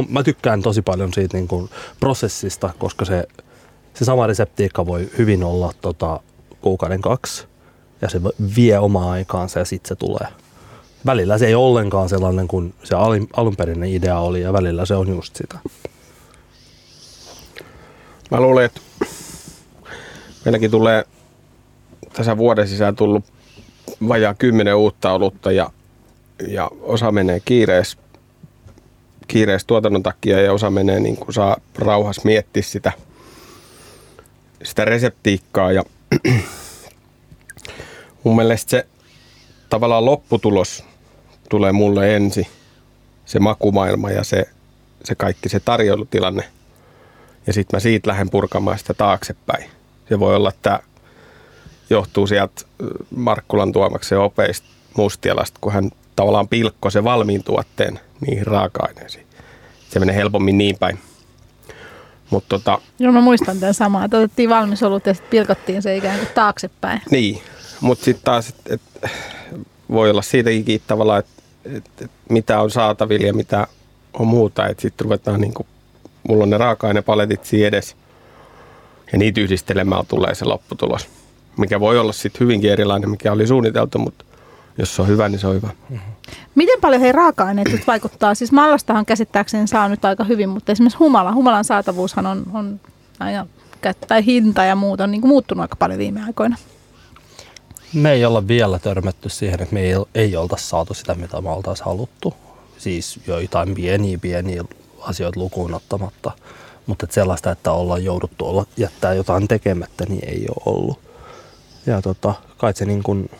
[0.08, 1.70] mä tykkään tosi paljon siitä niin kuin
[2.00, 3.28] prosessista, koska se,
[3.94, 6.20] se sama reseptiikka voi hyvin olla tota,
[6.60, 7.46] kuukauden kaksi
[8.02, 8.20] ja se
[8.56, 10.28] vie omaa aikaansa ja sitten se tulee.
[11.06, 15.08] Välillä se ei ollenkaan sellainen kuin se alin, alunperäinen idea oli ja välillä se on
[15.08, 15.58] just sitä.
[18.30, 18.80] Mä luulen, että
[20.44, 21.04] meilläkin tulee
[22.12, 23.24] tässä vuoden sisään tullut
[24.08, 25.70] vajaa kymmenen uutta olutta ja,
[26.48, 27.98] ja osa menee kiireessä
[29.30, 32.92] kiireessä tuotannon takia ja osa menee niin kuin saa rauhassa miettiä sitä,
[34.62, 35.82] sitä reseptiikkaa ja
[38.24, 38.86] mun mielestä se
[39.68, 40.84] tavallaan lopputulos
[41.48, 42.46] tulee mulle ensin,
[43.24, 44.48] se makumaailma ja se,
[45.04, 46.44] se kaikki se tarjoilutilanne
[47.46, 49.70] ja sitten mä siitä lähden purkamaan sitä taaksepäin.
[50.08, 50.80] Se voi olla, että
[51.90, 52.62] johtuu sieltä
[53.16, 59.26] Markkulan tuomaksen opeista Mustialasta, kun hän tavallaan pilkkoi se valmiin tuotteen niihin raaka-aineisiin.
[59.90, 60.98] Se menee helpommin niin päin.
[62.30, 64.04] Mutta tota, Joo, mä muistan tämän samaa.
[64.04, 67.02] että Otettiin valmis olut ja sitten pilkottiin se ikään kuin taaksepäin.
[67.10, 67.42] niin,
[67.80, 69.10] mutta sitten taas, että et,
[69.90, 73.66] voi olla siitäkin tavallaan, että et, et, mitä on saatavilla ja mitä
[74.12, 74.66] on muuta.
[74.66, 75.66] Että sitten ruvetaan, niin kuin,
[76.28, 77.96] mulla on ne raaka-ainepaletit siinä edes
[79.12, 81.08] ja niitä yhdistelemällä tulee se lopputulos.
[81.56, 84.24] Mikä voi olla sitten hyvinkin erilainen, mikä oli suunniteltu, mutta
[84.78, 85.68] jos se on hyvä, niin se on hyvä.
[86.54, 88.34] Miten paljon hei raaka-aineet nyt vaikuttaa?
[88.34, 92.80] Siis mallastahan käsittääkseni saa nyt aika hyvin, mutta esimerkiksi humala, humalan saatavuushan on, on
[93.20, 93.46] aina,
[94.08, 96.56] tai hinta ja muut on niin kuin muuttunut aika paljon viime aikoina.
[97.94, 101.50] Me ei olla vielä törmätty siihen, että me ei, ei oltaisi saatu sitä, mitä me
[101.50, 102.34] oltaisiin haluttu.
[102.78, 104.64] Siis joitain pieniä, pieniä
[105.00, 106.32] asioita lukuun ottamatta.
[106.86, 110.98] Mutta et sellaista, että ollaan jouduttu olla, jättää jotain tekemättä, niin ei ole ollut.
[111.86, 113.30] Ja tota, kai se niin kuin,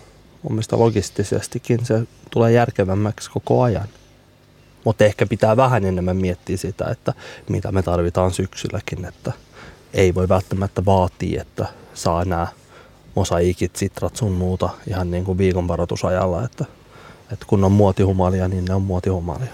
[0.42, 3.88] mun mielestä logistisestikin se tulee järkevämmäksi koko ajan.
[4.84, 7.12] Mutta ehkä pitää vähän enemmän miettiä sitä, että
[7.48, 9.32] mitä me tarvitaan syksylläkin, että
[9.94, 12.46] ei voi välttämättä vaatia, että saa nämä
[13.14, 16.64] mosaikit, sitrat sun muuta ihan niin kuin viikon varoitusajalla, että,
[17.32, 19.52] että kun on muotihumalia, niin ne on muotihumalia.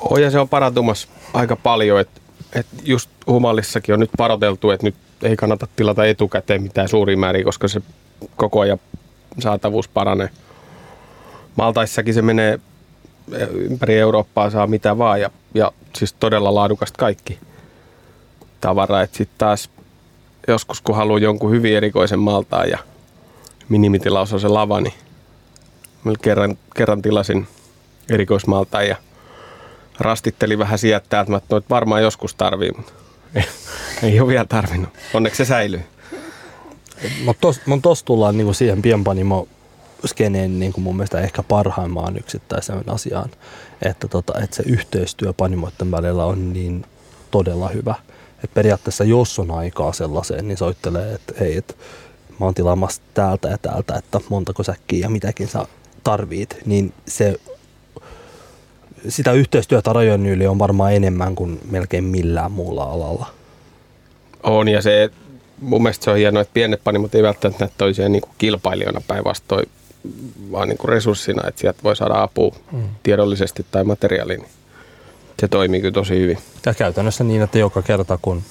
[0.00, 2.20] Oh, ja se on parantumassa aika paljon, että
[2.52, 7.44] et just humalissakin on nyt paroteltu, että nyt ei kannata tilata etukäteen mitään suuria määriä,
[7.44, 7.82] koska se
[8.36, 8.78] koko ajan
[9.38, 10.30] saatavuus paranee.
[11.56, 12.60] Maltaissakin se menee
[13.52, 17.38] ympäri Eurooppaa, saa mitä vaan ja, ja siis todella laadukasta kaikki
[18.60, 19.06] tavara.
[19.06, 19.70] Sitten taas
[20.48, 22.78] joskus kun haluaa jonkun hyvin erikoisen maltaan ja
[23.68, 24.94] minimitilaus on se lava, niin
[26.22, 27.48] kerran, kerran tilasin
[28.10, 28.96] erikoismaltaan ja
[30.00, 32.92] rastitteli vähän sieltä, että mä varmaan joskus tarvii, mutta
[33.34, 33.44] ei,
[34.10, 34.90] ei ole vielä tarvinnut.
[35.14, 35.82] Onneksi se säilyy.
[37.24, 39.48] Mutta tos, mut tos tullaan niinku siihen pienpanimo
[40.06, 43.30] skeneen niinku mun mielestä ehkä parhaimmaan yksittäiseen asiaan,
[43.82, 46.84] että tota, et se yhteistyö panimoiden välillä on niin
[47.30, 47.94] todella hyvä.
[48.44, 51.76] Et periaatteessa jos on aikaa sellaiseen, niin soittelee, että hei, et
[52.40, 55.66] mä oon tilaamassa täältä ja täältä, että montako säkkiä ja mitäkin sä
[56.04, 57.40] tarvit, niin se
[59.08, 63.26] sitä yhteistyötä rajojen yli on varmaan enemmän kuin melkein millään muulla alalla.
[64.42, 65.10] On ja se,
[65.60, 69.68] mun mielestä se on hienoa, että pienet panimot ei välttämättä näe toisiaan niin kilpailijoina päinvastoin,
[70.52, 72.82] vaan niin kuin resurssina, että sieltä voi saada apua mm.
[73.02, 74.44] tiedollisesti tai materiaaliin.
[75.40, 76.38] Se toimii kyllä tosi hyvin.
[76.66, 78.42] Ja käytännössä niin, että joka kerta kun,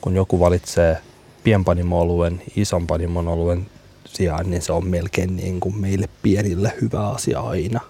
[0.00, 0.98] kun joku valitsee
[1.44, 3.66] pienpanimo-oluen, ison panimon-oluen
[4.04, 7.80] sijaan, niin se on melkein niin kuin meille pienille hyvä asia aina.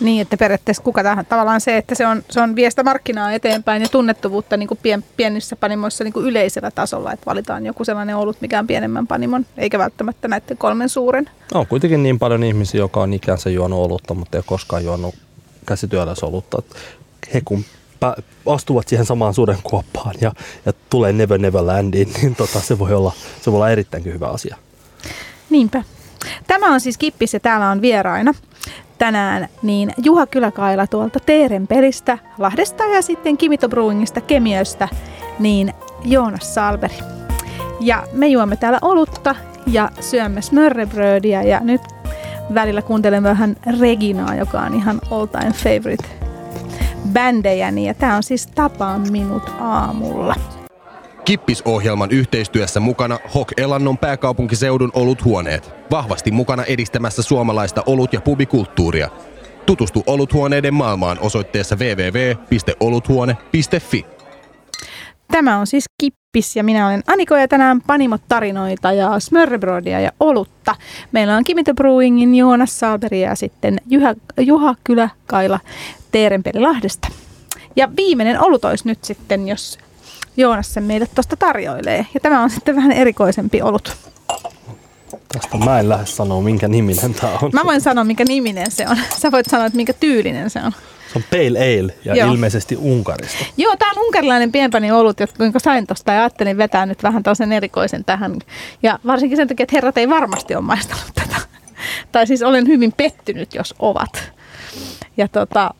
[0.00, 3.82] Niin, että periaatteessa kuka tähän, tavallaan se, että se on, se on viestä markkinaa eteenpäin
[3.82, 8.16] ja tunnettavuutta niin kuin pien, pienissä panimoissa niin kuin yleisellä tasolla, että valitaan joku sellainen
[8.16, 11.30] olut, mikä on pienemmän panimon, eikä välttämättä näiden kolmen suuren.
[11.54, 15.14] On kuitenkin niin paljon ihmisiä, joka on ikänsä juonut olutta, mutta ei ole koskaan juonut
[15.66, 16.62] käsityöläisolutta.
[17.34, 17.64] He kun
[18.46, 20.32] astuvat siihen samaan sudenkuoppaan ja,
[20.66, 24.28] ja tulee Never Never Landiin, niin tota, se, voi olla, se voi olla erittäinkin hyvä
[24.28, 24.56] asia.
[25.50, 25.82] Niinpä.
[26.46, 28.34] Tämä on siis Kippis ja täällä on vieraina
[28.98, 34.88] tänään niin Juha Kyläkaila tuolta Teeren pelistä Lahdesta ja sitten Kimito Brewingista Kemiöstä
[35.38, 36.98] niin Joonas Salberi.
[37.80, 39.34] Ja me juomme täällä olutta
[39.66, 41.80] ja syömme smörrebrödiä ja nyt
[42.54, 46.04] välillä kuuntelen vähän Reginaa, joka on ihan all time favorite
[47.12, 50.34] bändejäni ja tämä on siis Tapaa minut aamulla.
[51.24, 55.70] Kippis-ohjelman yhteistyössä mukana Hok Elannon pääkaupunkiseudun oluthuoneet.
[55.90, 59.08] Vahvasti mukana edistämässä suomalaista olut- ja pubikulttuuria.
[59.66, 64.06] Tutustu oluthuoneiden maailmaan osoitteessa www.oluthuone.fi.
[65.32, 70.12] Tämä on siis Kippis ja minä olen Aniko ja tänään panimot tarinoita ja smörrebrodia ja
[70.20, 70.76] olutta.
[71.12, 75.60] Meillä on Kimito Brewingin Joonas Salberi ja sitten Juha, Juha Kyläkaila
[76.12, 77.08] Teerenpeli Lahdesta.
[77.76, 79.78] Ja viimeinen olut olisi nyt sitten, jos
[80.36, 82.06] Joonas sen meille tuosta tarjoilee.
[82.14, 83.96] Ja tämä on sitten vähän erikoisempi olut.
[85.32, 87.50] Tästä mä en lähde sanoa, minkä niminen tämä on.
[87.52, 88.96] Mä voin sanoa, minkä niminen se on.
[89.18, 90.72] Sä voit sanoa, että minkä tyylinen se on.
[91.12, 92.32] Se on Pale Ale ja Joo.
[92.32, 93.44] ilmeisesti Unkarista.
[93.56, 97.52] Joo, tämä on unkarilainen pienpani olut, kuinka sain tuosta ja ajattelin vetää nyt vähän tällaisen
[97.52, 98.38] erikoisen tähän.
[98.82, 101.36] Ja varsinkin sen takia, että herrat ei varmasti ole maistanut tätä.
[102.12, 104.32] Tai siis olen hyvin pettynyt, jos ovat.
[105.16, 105.74] Ja tota,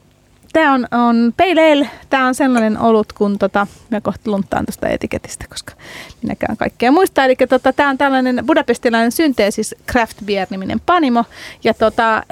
[0.55, 1.91] tämä on, on Pale Ale.
[2.11, 5.75] Tämä on sellainen olut, kun tota, mä kohta luntaan tuosta etiketistä, koska
[6.23, 7.25] minäkään kaikkea muista.
[7.25, 11.25] Eli tota, tämä on tällainen budapestilainen synteesis craft beer niminen panimo.
[11.65, 12.23] Ja tota, äh,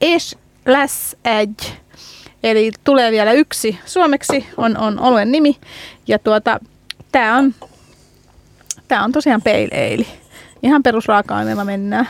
[0.00, 1.82] Esh Lass Edge
[2.42, 5.56] Eli tulee vielä yksi suomeksi, on, on oluen nimi.
[6.08, 6.60] Ja tuota,
[7.12, 7.54] tämä on,
[8.88, 10.06] tää on tosiaan pale ale.
[10.62, 12.08] Ihan perusraaka-aineella mennään.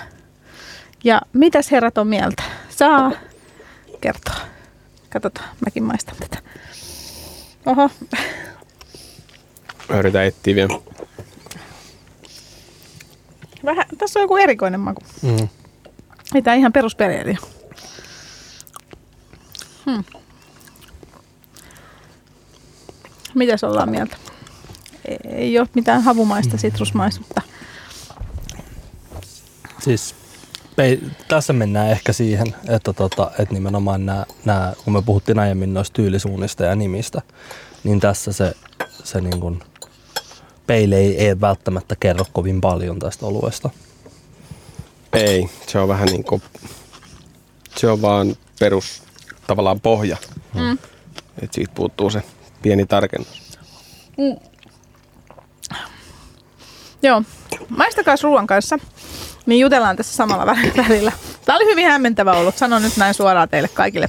[1.05, 2.43] Ja mitäs herrat on mieltä?
[2.69, 3.13] Saa
[4.01, 4.52] kertoa.
[5.12, 6.38] Katsotaan, mäkin maistan tätä.
[7.66, 7.90] Oho,
[9.88, 10.79] Mä yritän etsiä vielä.
[13.64, 15.01] vähän, tässä on joku erikoinen maku.
[15.22, 15.48] Mm.
[16.35, 17.37] Ei tää ihan peruspeleili.
[19.87, 20.05] Hmm.
[23.35, 24.16] Mitäs ollaan mieltä?
[25.25, 27.42] Ei ole mitään havumaista sitrusmaisuutta.
[29.81, 30.14] Siis
[30.83, 35.75] pei, tässä mennään ehkä siihen, että, tota, että nimenomaan nämä, nämä, kun me puhuttiin aiemmin
[35.75, 37.23] noista tyylisuunnista ja nimistä,
[37.85, 38.55] niin tässä se,
[39.05, 39.61] se niin kuin,
[40.66, 43.71] peile ei, ei välttämättä kerro kovin paljon tästä oluesta.
[45.12, 46.42] Ei, se on vähän niin kuin,
[47.77, 49.03] se on vaan perus
[49.47, 50.16] tavallaan pohja.
[50.55, 50.79] Mm.
[51.42, 52.23] Et siitä puuttuu se
[52.62, 53.42] pieni tarkennus.
[57.03, 57.23] Joo,
[57.68, 58.79] maistakaa ruoan kanssa,
[59.46, 61.12] niin jutellaan tässä samalla vä- välillä.
[61.44, 64.09] Tämä oli hyvin hämmentävä ollut, sanon nyt näin suoraan teille kaikille.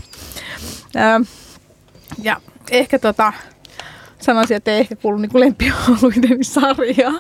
[0.96, 1.20] Öö,
[2.24, 2.42] ja
[2.72, 3.34] ehkä tota,
[4.22, 7.14] sanoisin, että ei ehkä kuulu niinku lempioluideni sarjaa.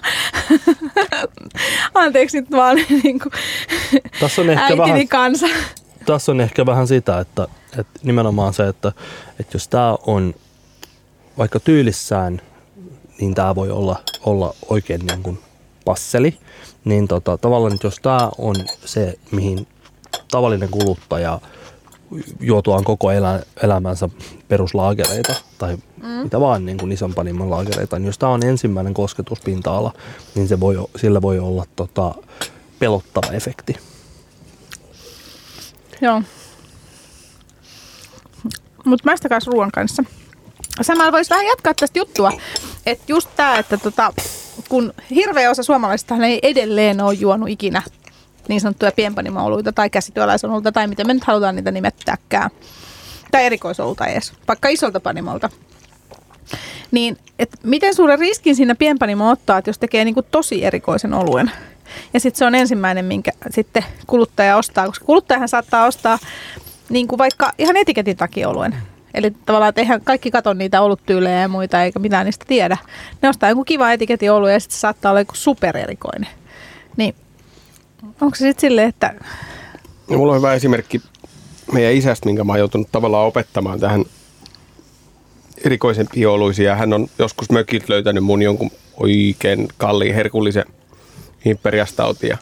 [1.93, 3.29] Anteeksi nyt vaan niinku
[4.19, 5.47] Tässä on ehkä äitini vähän, kanssa.
[6.05, 7.47] tässä on ehkä vähän sitä, että,
[7.79, 8.91] että nimenomaan se, että,
[9.39, 10.33] että jos tämä on
[11.37, 12.41] vaikka tyylissään,
[13.19, 15.39] niin tämä voi olla, olla oikein niin kuin
[15.85, 16.37] passeli,
[16.85, 19.67] niin tota, tavallaan jos tämä on se, mihin
[20.31, 21.39] tavallinen kuluttaja
[22.39, 24.09] juotuaan koko elä, elämänsä
[24.47, 26.07] peruslaagereita tai mm.
[26.07, 29.93] mitä vaan niin kuin ison panimman laagereita, niin jos tämä on ensimmäinen kosketuspinta-ala,
[30.35, 32.15] niin se voi, sillä voi olla tota,
[32.79, 33.77] pelottava efekti.
[36.01, 36.21] Joo.
[38.85, 40.03] Mutta maistakaa ruoan kanssa.
[40.81, 42.31] Samalla voisi vähän jatkaa tästä juttua,
[42.85, 44.13] että just tämä, että tota,
[44.69, 47.81] kun hirveä osa suomalaisista ei edelleen ole juonut ikinä
[48.47, 52.49] niin sanottuja pienpanimo-oluita tai käsityöläisoluita tai miten me nyt halutaan niitä nimettääkään.
[53.31, 55.49] Tai erikoisolta edes, vaikka isolta panimolta.
[56.91, 61.51] Niin, et miten suuren riskin siinä pienpanimo ottaa, että jos tekee niinku tosi erikoisen oluen.
[62.13, 66.19] Ja sitten se on ensimmäinen, minkä sitten kuluttaja ostaa, koska kuluttajahan saattaa ostaa
[66.89, 68.75] niin kuin vaikka ihan etiketin takia oluen.
[69.13, 72.77] Eli tavallaan, että eihän kaikki kato niitä oluttyylejä ja muita, eikä mitään niistä tiedä.
[73.21, 76.29] Ne ostaa joku kiva etiketin olu ja sitten saattaa olla joku supererikoinen.
[76.97, 77.15] Niin,
[78.21, 79.13] onko se sitten silleen, että
[80.09, 81.01] No, mulla on hyvä esimerkki
[81.71, 84.05] meidän isästä, minkä mä oon joutunut tavallaan opettamaan tähän
[85.65, 86.65] erikoisen oluisiin.
[86.65, 90.65] Ja hän on joskus mökiltä löytänyt mun jonkun oikein kalliin herkullisen
[91.45, 92.37] imperiastautin.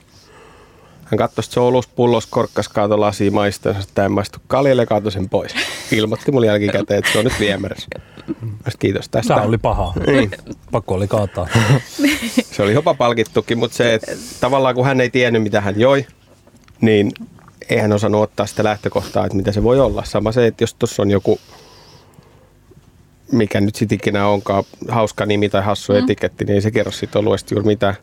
[1.11, 4.39] Ja hän katsoi, että se olus pullos, korkkas kaato lasi maista, ja tämä ei maistu
[4.47, 5.55] kaljalle kaatoi sen pois.
[5.91, 7.87] Ilmoitti mulle jälkikäteen, että se on nyt viemärässä.
[8.79, 9.33] Kiitos tästä.
[9.33, 9.93] Tämä oli paha.
[10.07, 10.31] Niin.
[10.71, 11.47] Pakko oli kaataa.
[12.51, 16.05] Se oli jopa palkittukin, mutta se, että tavallaan kun hän ei tiennyt, mitä hän joi,
[16.81, 17.11] niin
[17.69, 20.03] ei hän osannut ottaa sitä lähtökohtaa, että mitä se voi olla.
[20.03, 21.39] Sama se, että jos tuossa on joku,
[23.31, 25.99] mikä nyt sitten ikinä onkaan, hauska nimi tai hassu mm.
[25.99, 27.95] etiketti, niin ei se kerro siitä oluesta juuri mitään.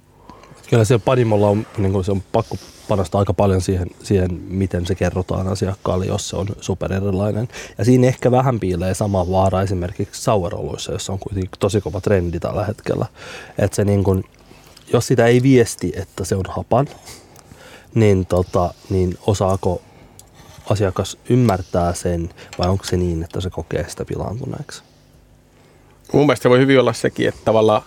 [0.70, 2.56] Kyllä se panimolla on, niin kuin se on pakko
[2.88, 7.48] panostaa aika paljon siihen, siihen, miten se kerrotaan asiakkaalle, jos se on supererilainen.
[7.78, 12.40] Ja siinä ehkä vähän piilee sama vaara esimerkiksi saueroluissa, jossa on kuitenkin tosi kova trendi
[12.40, 13.06] tällä hetkellä.
[13.58, 14.24] Että se niin kuin,
[14.92, 16.88] jos sitä ei viesti, että se on hapan,
[17.94, 19.82] niin, tota, niin osaako
[20.70, 24.82] asiakas ymmärtää sen vai onko se niin, että se kokee sitä pilaantuneeksi?
[26.12, 27.82] Mun mielestä voi hyvin olla sekin, että tavallaan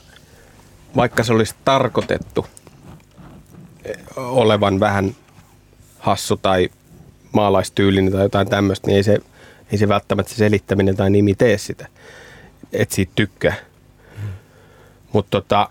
[0.96, 2.46] vaikka se olisi tarkoitettu
[4.16, 5.16] olevan vähän
[6.00, 6.70] hassu tai
[7.32, 9.20] maalaistyylinen tai jotain tämmöistä, niin ei se,
[9.72, 11.88] ei se välttämättä se selittäminen tai nimi tee sitä,
[12.74, 13.56] että siitä tykkää.
[15.14, 15.70] Mutta tota,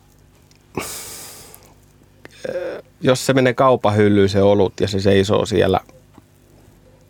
[3.01, 5.81] jos se menee kaupahyllyyn se olut ja se seisoo siellä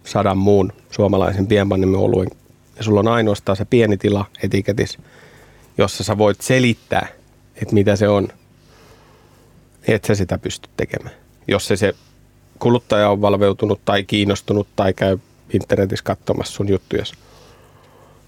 [0.05, 2.29] sadan muun suomalaisen pienpannimen oluen
[2.77, 4.99] ja sulla on ainoastaan se pieni tila etiketis,
[5.79, 7.09] jossa sä voit selittää,
[7.55, 8.29] että mitä se on,
[9.95, 11.15] et sä sitä pysty tekemään.
[11.49, 11.95] Jos se, se
[12.59, 15.19] kuluttaja on valveutunut tai kiinnostunut tai käy
[15.53, 17.05] internetissä katsomassa sun juttuja.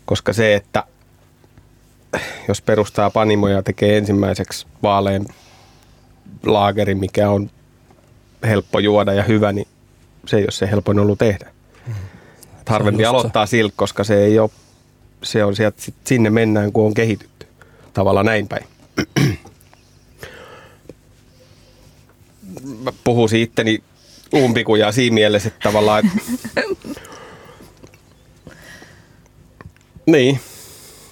[0.04, 0.84] Koska se, että
[2.48, 5.26] jos perustaa panimoja ja tekee ensimmäiseksi vaaleen
[6.46, 7.50] laageri, mikä on
[8.46, 9.68] helppo juoda ja hyvä, niin
[10.26, 11.50] se ei ole se helpoin ollut tehdä.
[11.86, 11.94] Mm.
[12.66, 14.50] Harvempi aloittaa siltä, koska se ei ole,
[15.22, 17.46] se on sieltä, sinne mennään, kun on kehitytty.
[17.94, 18.66] Tavallaan näin päin.
[22.82, 23.82] Mä puhuisin itteni
[24.34, 26.20] umpikujaa siinä mielessä, että tavallaan, että...
[30.06, 30.40] niin,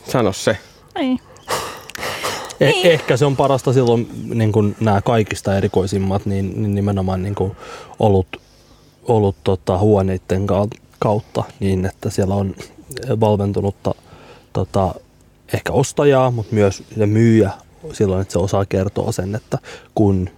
[0.09, 0.59] sano se.
[0.99, 1.21] Niin.
[2.61, 2.87] Eh, niin.
[2.87, 7.57] Ehkä se on parasta silloin niin kuin nämä kaikista erikoisimmat, niin, niin nimenomaan niin kuin
[7.99, 8.27] ollut,
[9.03, 10.47] ollut tota, huoneiden
[10.99, 12.55] kautta niin, että siellä on
[13.21, 13.95] valventunutta
[14.53, 14.95] tota,
[15.55, 17.51] ehkä ostajaa, mutta myös myyjä
[17.93, 19.59] silloin, että se osaa kertoa sen, että
[19.95, 20.31] kun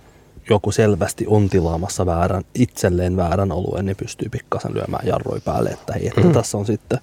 [0.51, 5.93] joku selvästi on tilaamassa väärän, itselleen väärän oluen, niin pystyy pikkasen lyömään jarroi päälle, että
[5.93, 6.33] hei, että mm.
[6.33, 6.99] tässä on sitten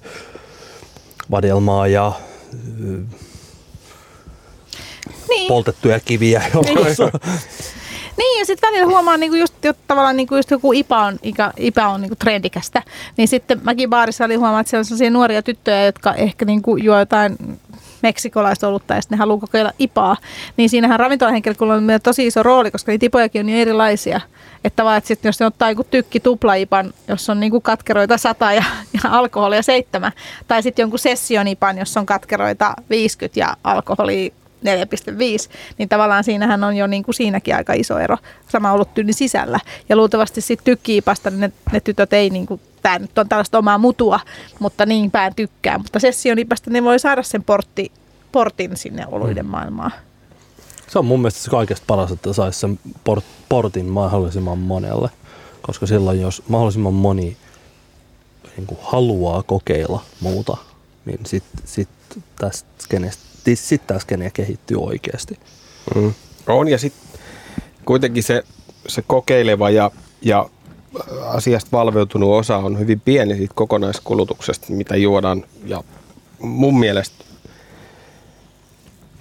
[1.31, 2.11] vadelmaa ja
[5.29, 5.47] niin.
[5.47, 7.11] poltettuja kiviä joukossa.
[8.17, 11.53] Niin, ja sitten välillä huomaa niinku just, että tavallaan niinku just joku IPA on, ikä,
[11.57, 12.83] IPA on niinku trendikästä.
[13.17, 16.77] Niin sitten mäkin baarissa oli huomaa, että siellä on sellaisia nuoria tyttöjä, jotka ehkä niinku
[16.77, 17.37] juo jotain
[18.01, 20.15] meksikolaista olutta ja sitten ne haluaa kokeilla IPAa.
[20.57, 24.21] Niin siinähän ravintolahenkilökunnalla on tosi iso rooli, koska niitä IPOjakin on niin erilaisia.
[24.63, 28.53] Että vaan, että sit, jos ne ottaa joku tykki tuplaipan, jossa on niinku katkeroita 100
[28.53, 30.11] ja, ja alkoholia 7,
[30.47, 34.31] tai sitten jonkun sessionipan, jossa on katkeroita 50 ja alkoholia
[34.65, 38.17] 4,5, niin tavallaan siinähän on jo niin kuin siinäkin aika iso ero
[38.49, 39.59] sama ollut tyyli sisällä.
[39.89, 43.57] Ja luultavasti sitten tykkiipasta niin ne, ne tytöt ei niin kuin, tämä nyt on tällaista
[43.57, 44.19] omaa mutua,
[44.59, 45.77] mutta niin päin tykkää.
[45.77, 47.91] Mutta sessionipasta ne voi saada sen portti,
[48.31, 49.51] portin sinne oluiden mm.
[49.51, 49.91] maailmaan.
[50.87, 55.09] Se on mun mielestä se kaikesta paras, että saisi sen port, portin mahdollisimman monelle.
[55.61, 57.37] Koska silloin, jos mahdollisimman moni
[58.57, 60.57] niin kuin haluaa kokeilla muuta,
[61.05, 61.89] niin sitten sit
[62.35, 65.39] tästä skenestä sitten tämä skene kehittyy oikeasti.
[65.95, 66.13] Mm.
[66.47, 67.19] On ja sitten
[67.85, 68.43] kuitenkin se,
[68.87, 69.91] se kokeileva ja,
[70.21, 70.49] ja
[71.25, 75.45] asiasta valveutunut osa on hyvin pieni siitä kokonaiskulutuksesta, mitä juodaan.
[75.65, 75.83] Ja
[76.39, 77.25] mun mielestä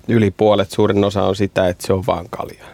[0.09, 2.65] yli puolet, suurin osa on sitä, että se on vaan kalja.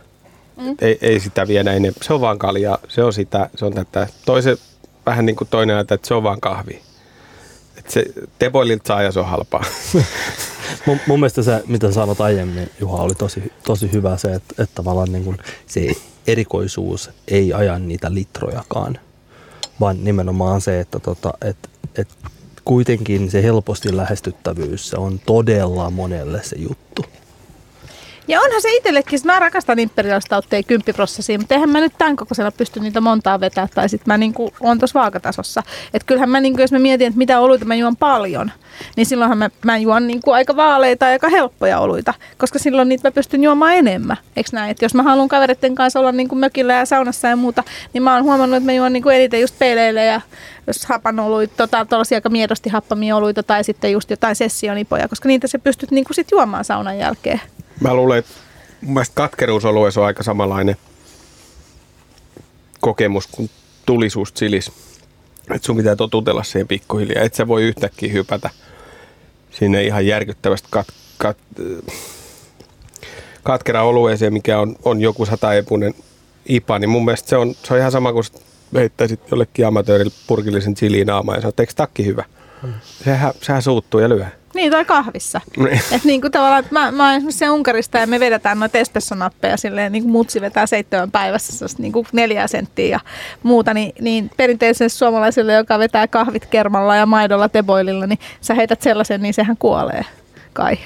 [0.57, 0.77] Mm.
[0.81, 2.03] Ei, ei sitä viedä enemmän.
[2.03, 4.07] Se on vaan kalja, se on sitä, se on tätä.
[4.27, 4.57] Toise,
[5.07, 6.83] vähän niin kuin toinen että se on vaan kahvi.
[7.79, 8.05] Et se
[8.39, 9.65] tepoililta saa ja se on halpaa.
[10.87, 14.75] mun, mun mielestä se, mitä sanot aiemmin, Juha, oli tosi, tosi hyvä se, että, että
[14.75, 15.93] tavallaan niin kuin se
[16.27, 18.99] erikoisuus ei aja niitä litrojakaan,
[19.81, 21.57] vaan nimenomaan se, että tota, et,
[21.99, 22.09] et
[22.65, 27.05] kuitenkin se helposti lähestyttävyys, se on todella monelle se juttu.
[28.29, 32.81] Ja onhan se itsellekin, mä rakastan imperialistautteja kymppiprosessiin, mutta eihän mä nyt tämän kokoisella pysty
[32.81, 35.63] niitä montaa vetää, tai sitten mä niinku on tuossa vaakatasossa.
[35.95, 38.53] Että kyllähän mä, niinku, jos mä mietin, että mitä oluita mä juon paljon,
[38.97, 43.09] niin silloinhan mä, mä juon niinku aika vaaleita ja aika helppoja oluita, koska silloin niitä
[43.09, 44.17] mä pystyn juomaan enemmän.
[44.37, 44.71] Eikö näin?
[44.71, 47.63] Että jos mä haluan kavereiden kanssa olla niinku mökillä ja saunassa ja muuta,
[47.93, 50.21] niin mä oon huomannut, että mä juon niinku eniten just peileille ja
[50.67, 55.47] jos hapanoluita, tota, tuollaisia aika miedosti happamia oluita tai sitten just jotain sessionipoja, koska niitä
[55.47, 57.41] sä pystyt niinku sit juomaan saunan jälkeen.
[57.81, 58.33] Mä luulen, että
[58.81, 60.77] mun mielestä katkeruusoluessa on aika samanlainen
[62.81, 63.51] kokemus kuin
[63.87, 64.73] tulisuus chilis.
[65.55, 67.23] Että sun pitää totutella siihen pikkuhiljaa.
[67.23, 68.51] Et sä voi yhtäkkiä hypätä
[69.51, 70.87] sinne ihan järkyttävästi kat,
[71.19, 71.37] kat,
[73.43, 75.95] katkera olueeseen, mikä on, on joku sataepunen
[76.47, 78.25] IPA, niin mun mielestä se on, se on ihan sama kuin
[78.75, 82.25] heittäisit jollekin amatöörille purkillisen chiliin naamaan ja sanot, eikö takki hyvä?
[82.63, 82.75] Hmm.
[83.05, 84.27] Sehän, sehän suuttuu ja lyö.
[84.55, 85.41] Niin, tai kahvissa.
[85.57, 85.81] Niin.
[85.93, 89.57] Et niin kuin tavallaan, että mä, mä oon esimerkiksi Unkarista ja me vedetään noita espressonappeja
[89.57, 93.01] silleen, niin kuin mutsi vetää seitsemän päivässä, niin kuin neljä senttiä ja
[93.43, 98.83] muuta, niin, niin perinteiselle suomalaiselle, joka vetää kahvit kermalla ja maidolla teboililla, niin sä heität
[98.83, 100.05] sellaisen, niin sehän kuolee
[100.53, 100.79] kai.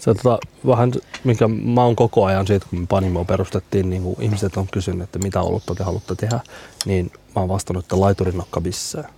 [0.00, 0.92] Se tota, vähän,
[1.24, 5.02] mikä mä oon koko ajan siitä, kun me Panimo perustettiin, niin kuin ihmiset on kysynyt,
[5.02, 6.40] että mitä olutta te haluatte tehdä,
[6.84, 9.08] niin mä oon vastannut, että laiturinokka bissää.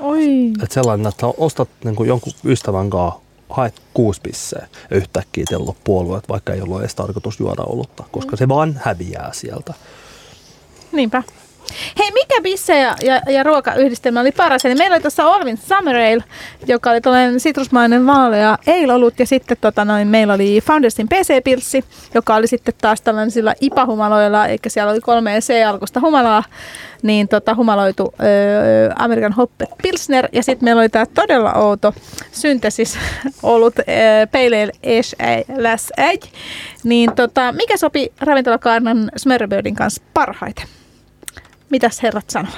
[0.00, 0.52] Oi.
[0.62, 3.20] Että sellainen, että ostat niin kuin jonkun ystävän kanssa,
[3.50, 8.04] haet kuusi pisseä ja yhtäkkiä teillä on puolueet, vaikka ei ollut edes tarkoitus juoda olutta,
[8.12, 9.74] koska se vaan häviää sieltä.
[10.92, 11.22] Niinpä.
[11.98, 14.64] Hei, mikä bisse ja, ja, ja ruokayhdistelmä oli paras?
[14.64, 16.24] Eli meillä oli tuossa Olvin Summer Ale,
[16.66, 19.18] joka oli tällainen sitrusmainen vaalea ale-olut.
[19.18, 24.46] Ja sitten tota noin, meillä oli Foundersin PC-pilssi, joka oli sitten taas tällainen sillä IPA-humaloilla,
[24.46, 26.44] eikä siellä oli kolme C-alkusta humalaa,
[27.02, 30.28] niin tota, humaloitu öö, American Hopper Pilsner.
[30.32, 31.94] Ja sitten meillä oli tämä todella outo
[32.32, 32.98] syntesis
[33.42, 34.62] olut öö, Pale
[35.98, 36.18] Ale.
[36.84, 40.66] Niin tota, mikä sopi ravintolakaarnan Smörrebirdin kanssa parhaiten?
[41.70, 42.52] Mitäs herrat sanoo?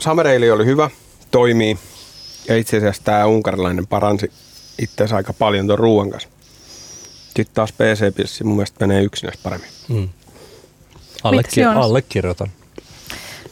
[0.00, 0.90] Samereili oli hyvä,
[1.30, 1.78] toimii.
[2.48, 4.32] Ja itse asiassa tämä unkarilainen paransi
[4.78, 6.28] itseänsä aika paljon tuon ruoan kanssa.
[7.26, 9.70] Sitten taas PC-pilssi mun mielestä menee yksinäistä paremmin.
[9.88, 10.08] Mm.
[11.24, 12.50] Allekir- allekirjoitan.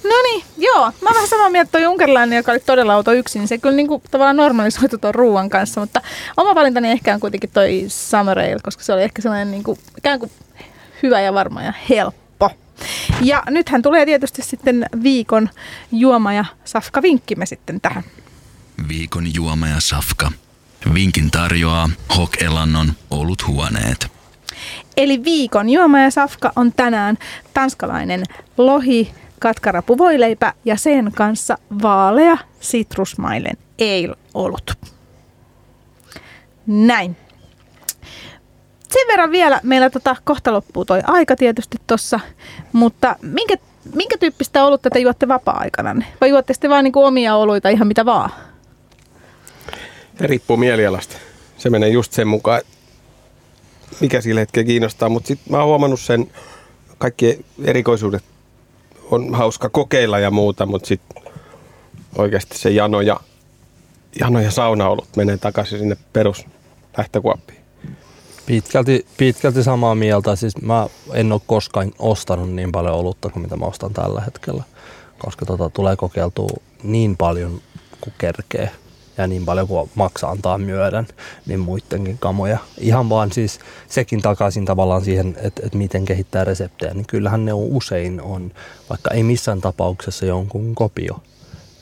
[0.05, 0.81] No niin, joo.
[0.85, 3.39] Mä oon vähän samaa mieltä toi unkarilainen, joka oli todella auto yksin.
[3.41, 6.01] niin Se kyllä niinku tavallaan normalisoitu tuon ruoan kanssa, mutta
[6.37, 10.19] oma valintani ehkä on kuitenkin toi Summer Ale, koska se oli ehkä sellainen niinku, ikään
[10.19, 10.31] kuin
[11.03, 12.24] hyvä ja varma ja helppo.
[13.21, 15.49] Ja nythän tulee tietysti sitten viikon
[15.93, 18.03] juoma- ja safka-vinkkimme sitten tähän.
[18.89, 20.33] Viikon juoma ja safka.
[20.95, 24.07] Vinkin tarjoaa Hok Elannon oluthuoneet.
[24.97, 27.19] Eli viikon juoma ja safka on tänään
[27.55, 28.25] tanskalainen
[28.59, 34.73] lohi, katkarapuvoileipä ja sen kanssa vaalea sitrusmailen ale-olut.
[36.67, 37.17] Näin.
[38.95, 42.21] Sen verran vielä, meillä tota, kohta loppuu toi aika tietysti tossa,
[42.73, 43.55] mutta minkä,
[43.95, 46.03] minkä tyyppistä olutta te juotte vapaa-aikana?
[46.21, 48.31] Vai juotte sitten vaan niinku omia oluita ihan mitä vaan?
[50.19, 51.17] Se riippuu mielialasta.
[51.59, 52.61] Se menee just sen mukaan,
[54.01, 55.09] mikä sillä hetkellä kiinnostaa.
[55.09, 56.31] Mutta sitten mä oon huomannut sen,
[56.99, 58.25] kaikki erikoisuudet
[59.11, 61.23] on hauska kokeilla ja muuta, mutta sitten
[62.19, 63.21] oikeasti se jano ja,
[64.21, 66.47] jano ja saunaolut menee takaisin sinne perus
[66.97, 67.64] lähtökuoppiin.
[68.47, 70.37] Pitkälti, pitkälti samaa mieltä.
[70.37, 74.65] Siis mä en ole koskaan ostanut niin paljon olutta kuin mitä mä ostan tällä hetkellä.
[75.19, 77.61] Koska tota, tulee kokeiltua niin paljon
[78.01, 78.71] kuin kerkee
[79.19, 81.07] ja niin paljon kuin maksaa antaa myöden,
[81.47, 82.59] niin muidenkin kamoja.
[82.79, 87.53] Ihan vaan siis sekin takaisin tavallaan siihen, että, että miten kehittää reseptejä, niin kyllähän ne
[87.53, 88.53] on usein on,
[88.91, 91.23] vaikka ei missään tapauksessa jonkun kopio,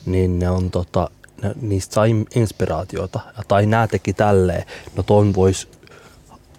[0.05, 1.09] niin ne on tota,
[1.43, 3.19] ne, niistä sai inspiraatiota.
[3.47, 5.67] Tai nämä teki tälleen, no ton vois,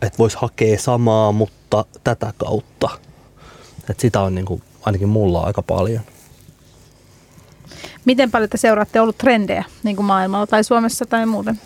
[0.07, 2.89] että vois hakea samaa, mutta tätä kautta.
[3.91, 6.01] Et sitä on niinku, ainakin mulla aika paljon.
[8.05, 11.61] Miten paljon te seuraatte ollut trendejä niin kuin maailmalla tai Suomessa tai muuten?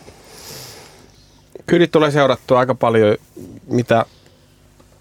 [1.66, 3.16] Kyllä tulee seurattua aika paljon,
[3.66, 4.04] mitä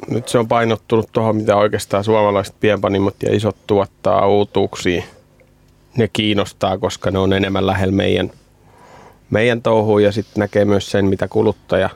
[0.07, 5.03] nyt se on painottunut tuohon, mitä oikeastaan suomalaiset pienpanimot ja isot tuottaa uutuuksia.
[5.97, 8.31] Ne kiinnostaa, koska ne on enemmän lähellä meidän,
[9.29, 11.89] meidän touhuun ja sitten näkee myös sen, mitä kuluttaja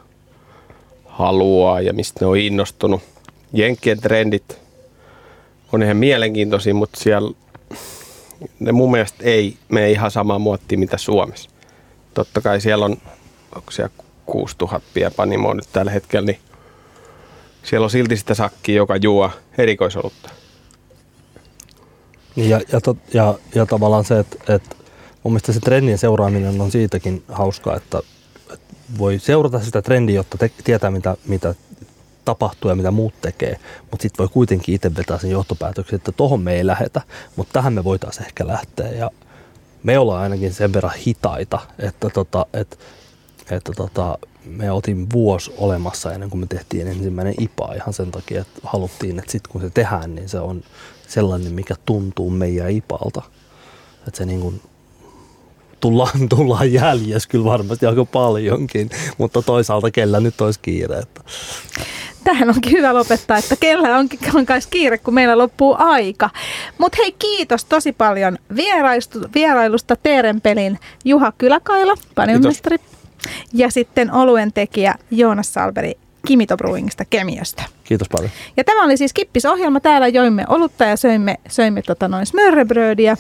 [1.12, 3.02] haluaa ja mistä ne on innostunut.
[3.54, 4.60] Jenkkien trendit
[5.72, 7.32] on ihan mielenkiintoisia, mutta siellä
[8.60, 11.50] ne mun mielestä ei mene ihan samaa muottia mitä Suomessa.
[12.14, 12.98] Totta kai siellä on,
[13.56, 13.92] onko siellä
[14.26, 16.40] 6000 pienpanimoa nyt tällä hetkellä, niin
[17.64, 20.30] siellä on silti sitä sakkia, joka juo erikoisolutta.
[22.36, 24.76] Ja, ja, tot, ja, ja tavallaan se, että, että
[25.24, 28.02] mun mielestä se trendien seuraaminen on siitäkin hauskaa, että
[28.98, 31.56] voi seurata sitä trendiä, jotta te, tietää mitä, mitä
[32.26, 33.60] tapahtuu ja mitä muut tekee,
[33.92, 37.02] mutta sitten voi kuitenkin itse vetää sen johtopäätöksen, että tohon me ei lähetä,
[37.36, 39.12] mutta tähän me voitaisiin ehkä lähteä ja
[39.84, 42.78] me ollaan ainakin sen verran hitaita, että, tota, että,
[43.52, 48.42] että tota, me oltiin vuosi olemassa ennen kuin me tehtiin ensimmäinen IPA ihan sen takia,
[48.42, 50.64] että haluttiin, että sitten kun se tehdään, niin se on
[51.08, 53.22] sellainen, mikä tuntuu meidän IPAlta.
[54.08, 54.62] Että se niin kuin
[55.92, 60.98] tullaan, tullaan jäljessä kyllä varmasti aika paljonkin, mutta toisaalta kellä nyt olisi kiire.
[60.98, 61.22] Että.
[62.24, 66.30] tähän onkin hyvä lopettaa, että kellä onkin on kais kiire, kun meillä loppuu aika.
[66.78, 68.38] Mutta hei, kiitos tosi paljon
[69.34, 72.78] vierailusta Teerenpelin Juha Kyläkaila, panimestari.
[73.54, 77.64] Ja sitten oluen tekijä Joonas Salberi Kimito Brewingista Kemiöstä.
[77.84, 78.32] Kiitos paljon.
[78.58, 79.80] Ja tämä oli siis Kippisohjelma.
[79.80, 83.18] Täällä joimme olutta ja söimme, söimme tota noin smörrebrödiä.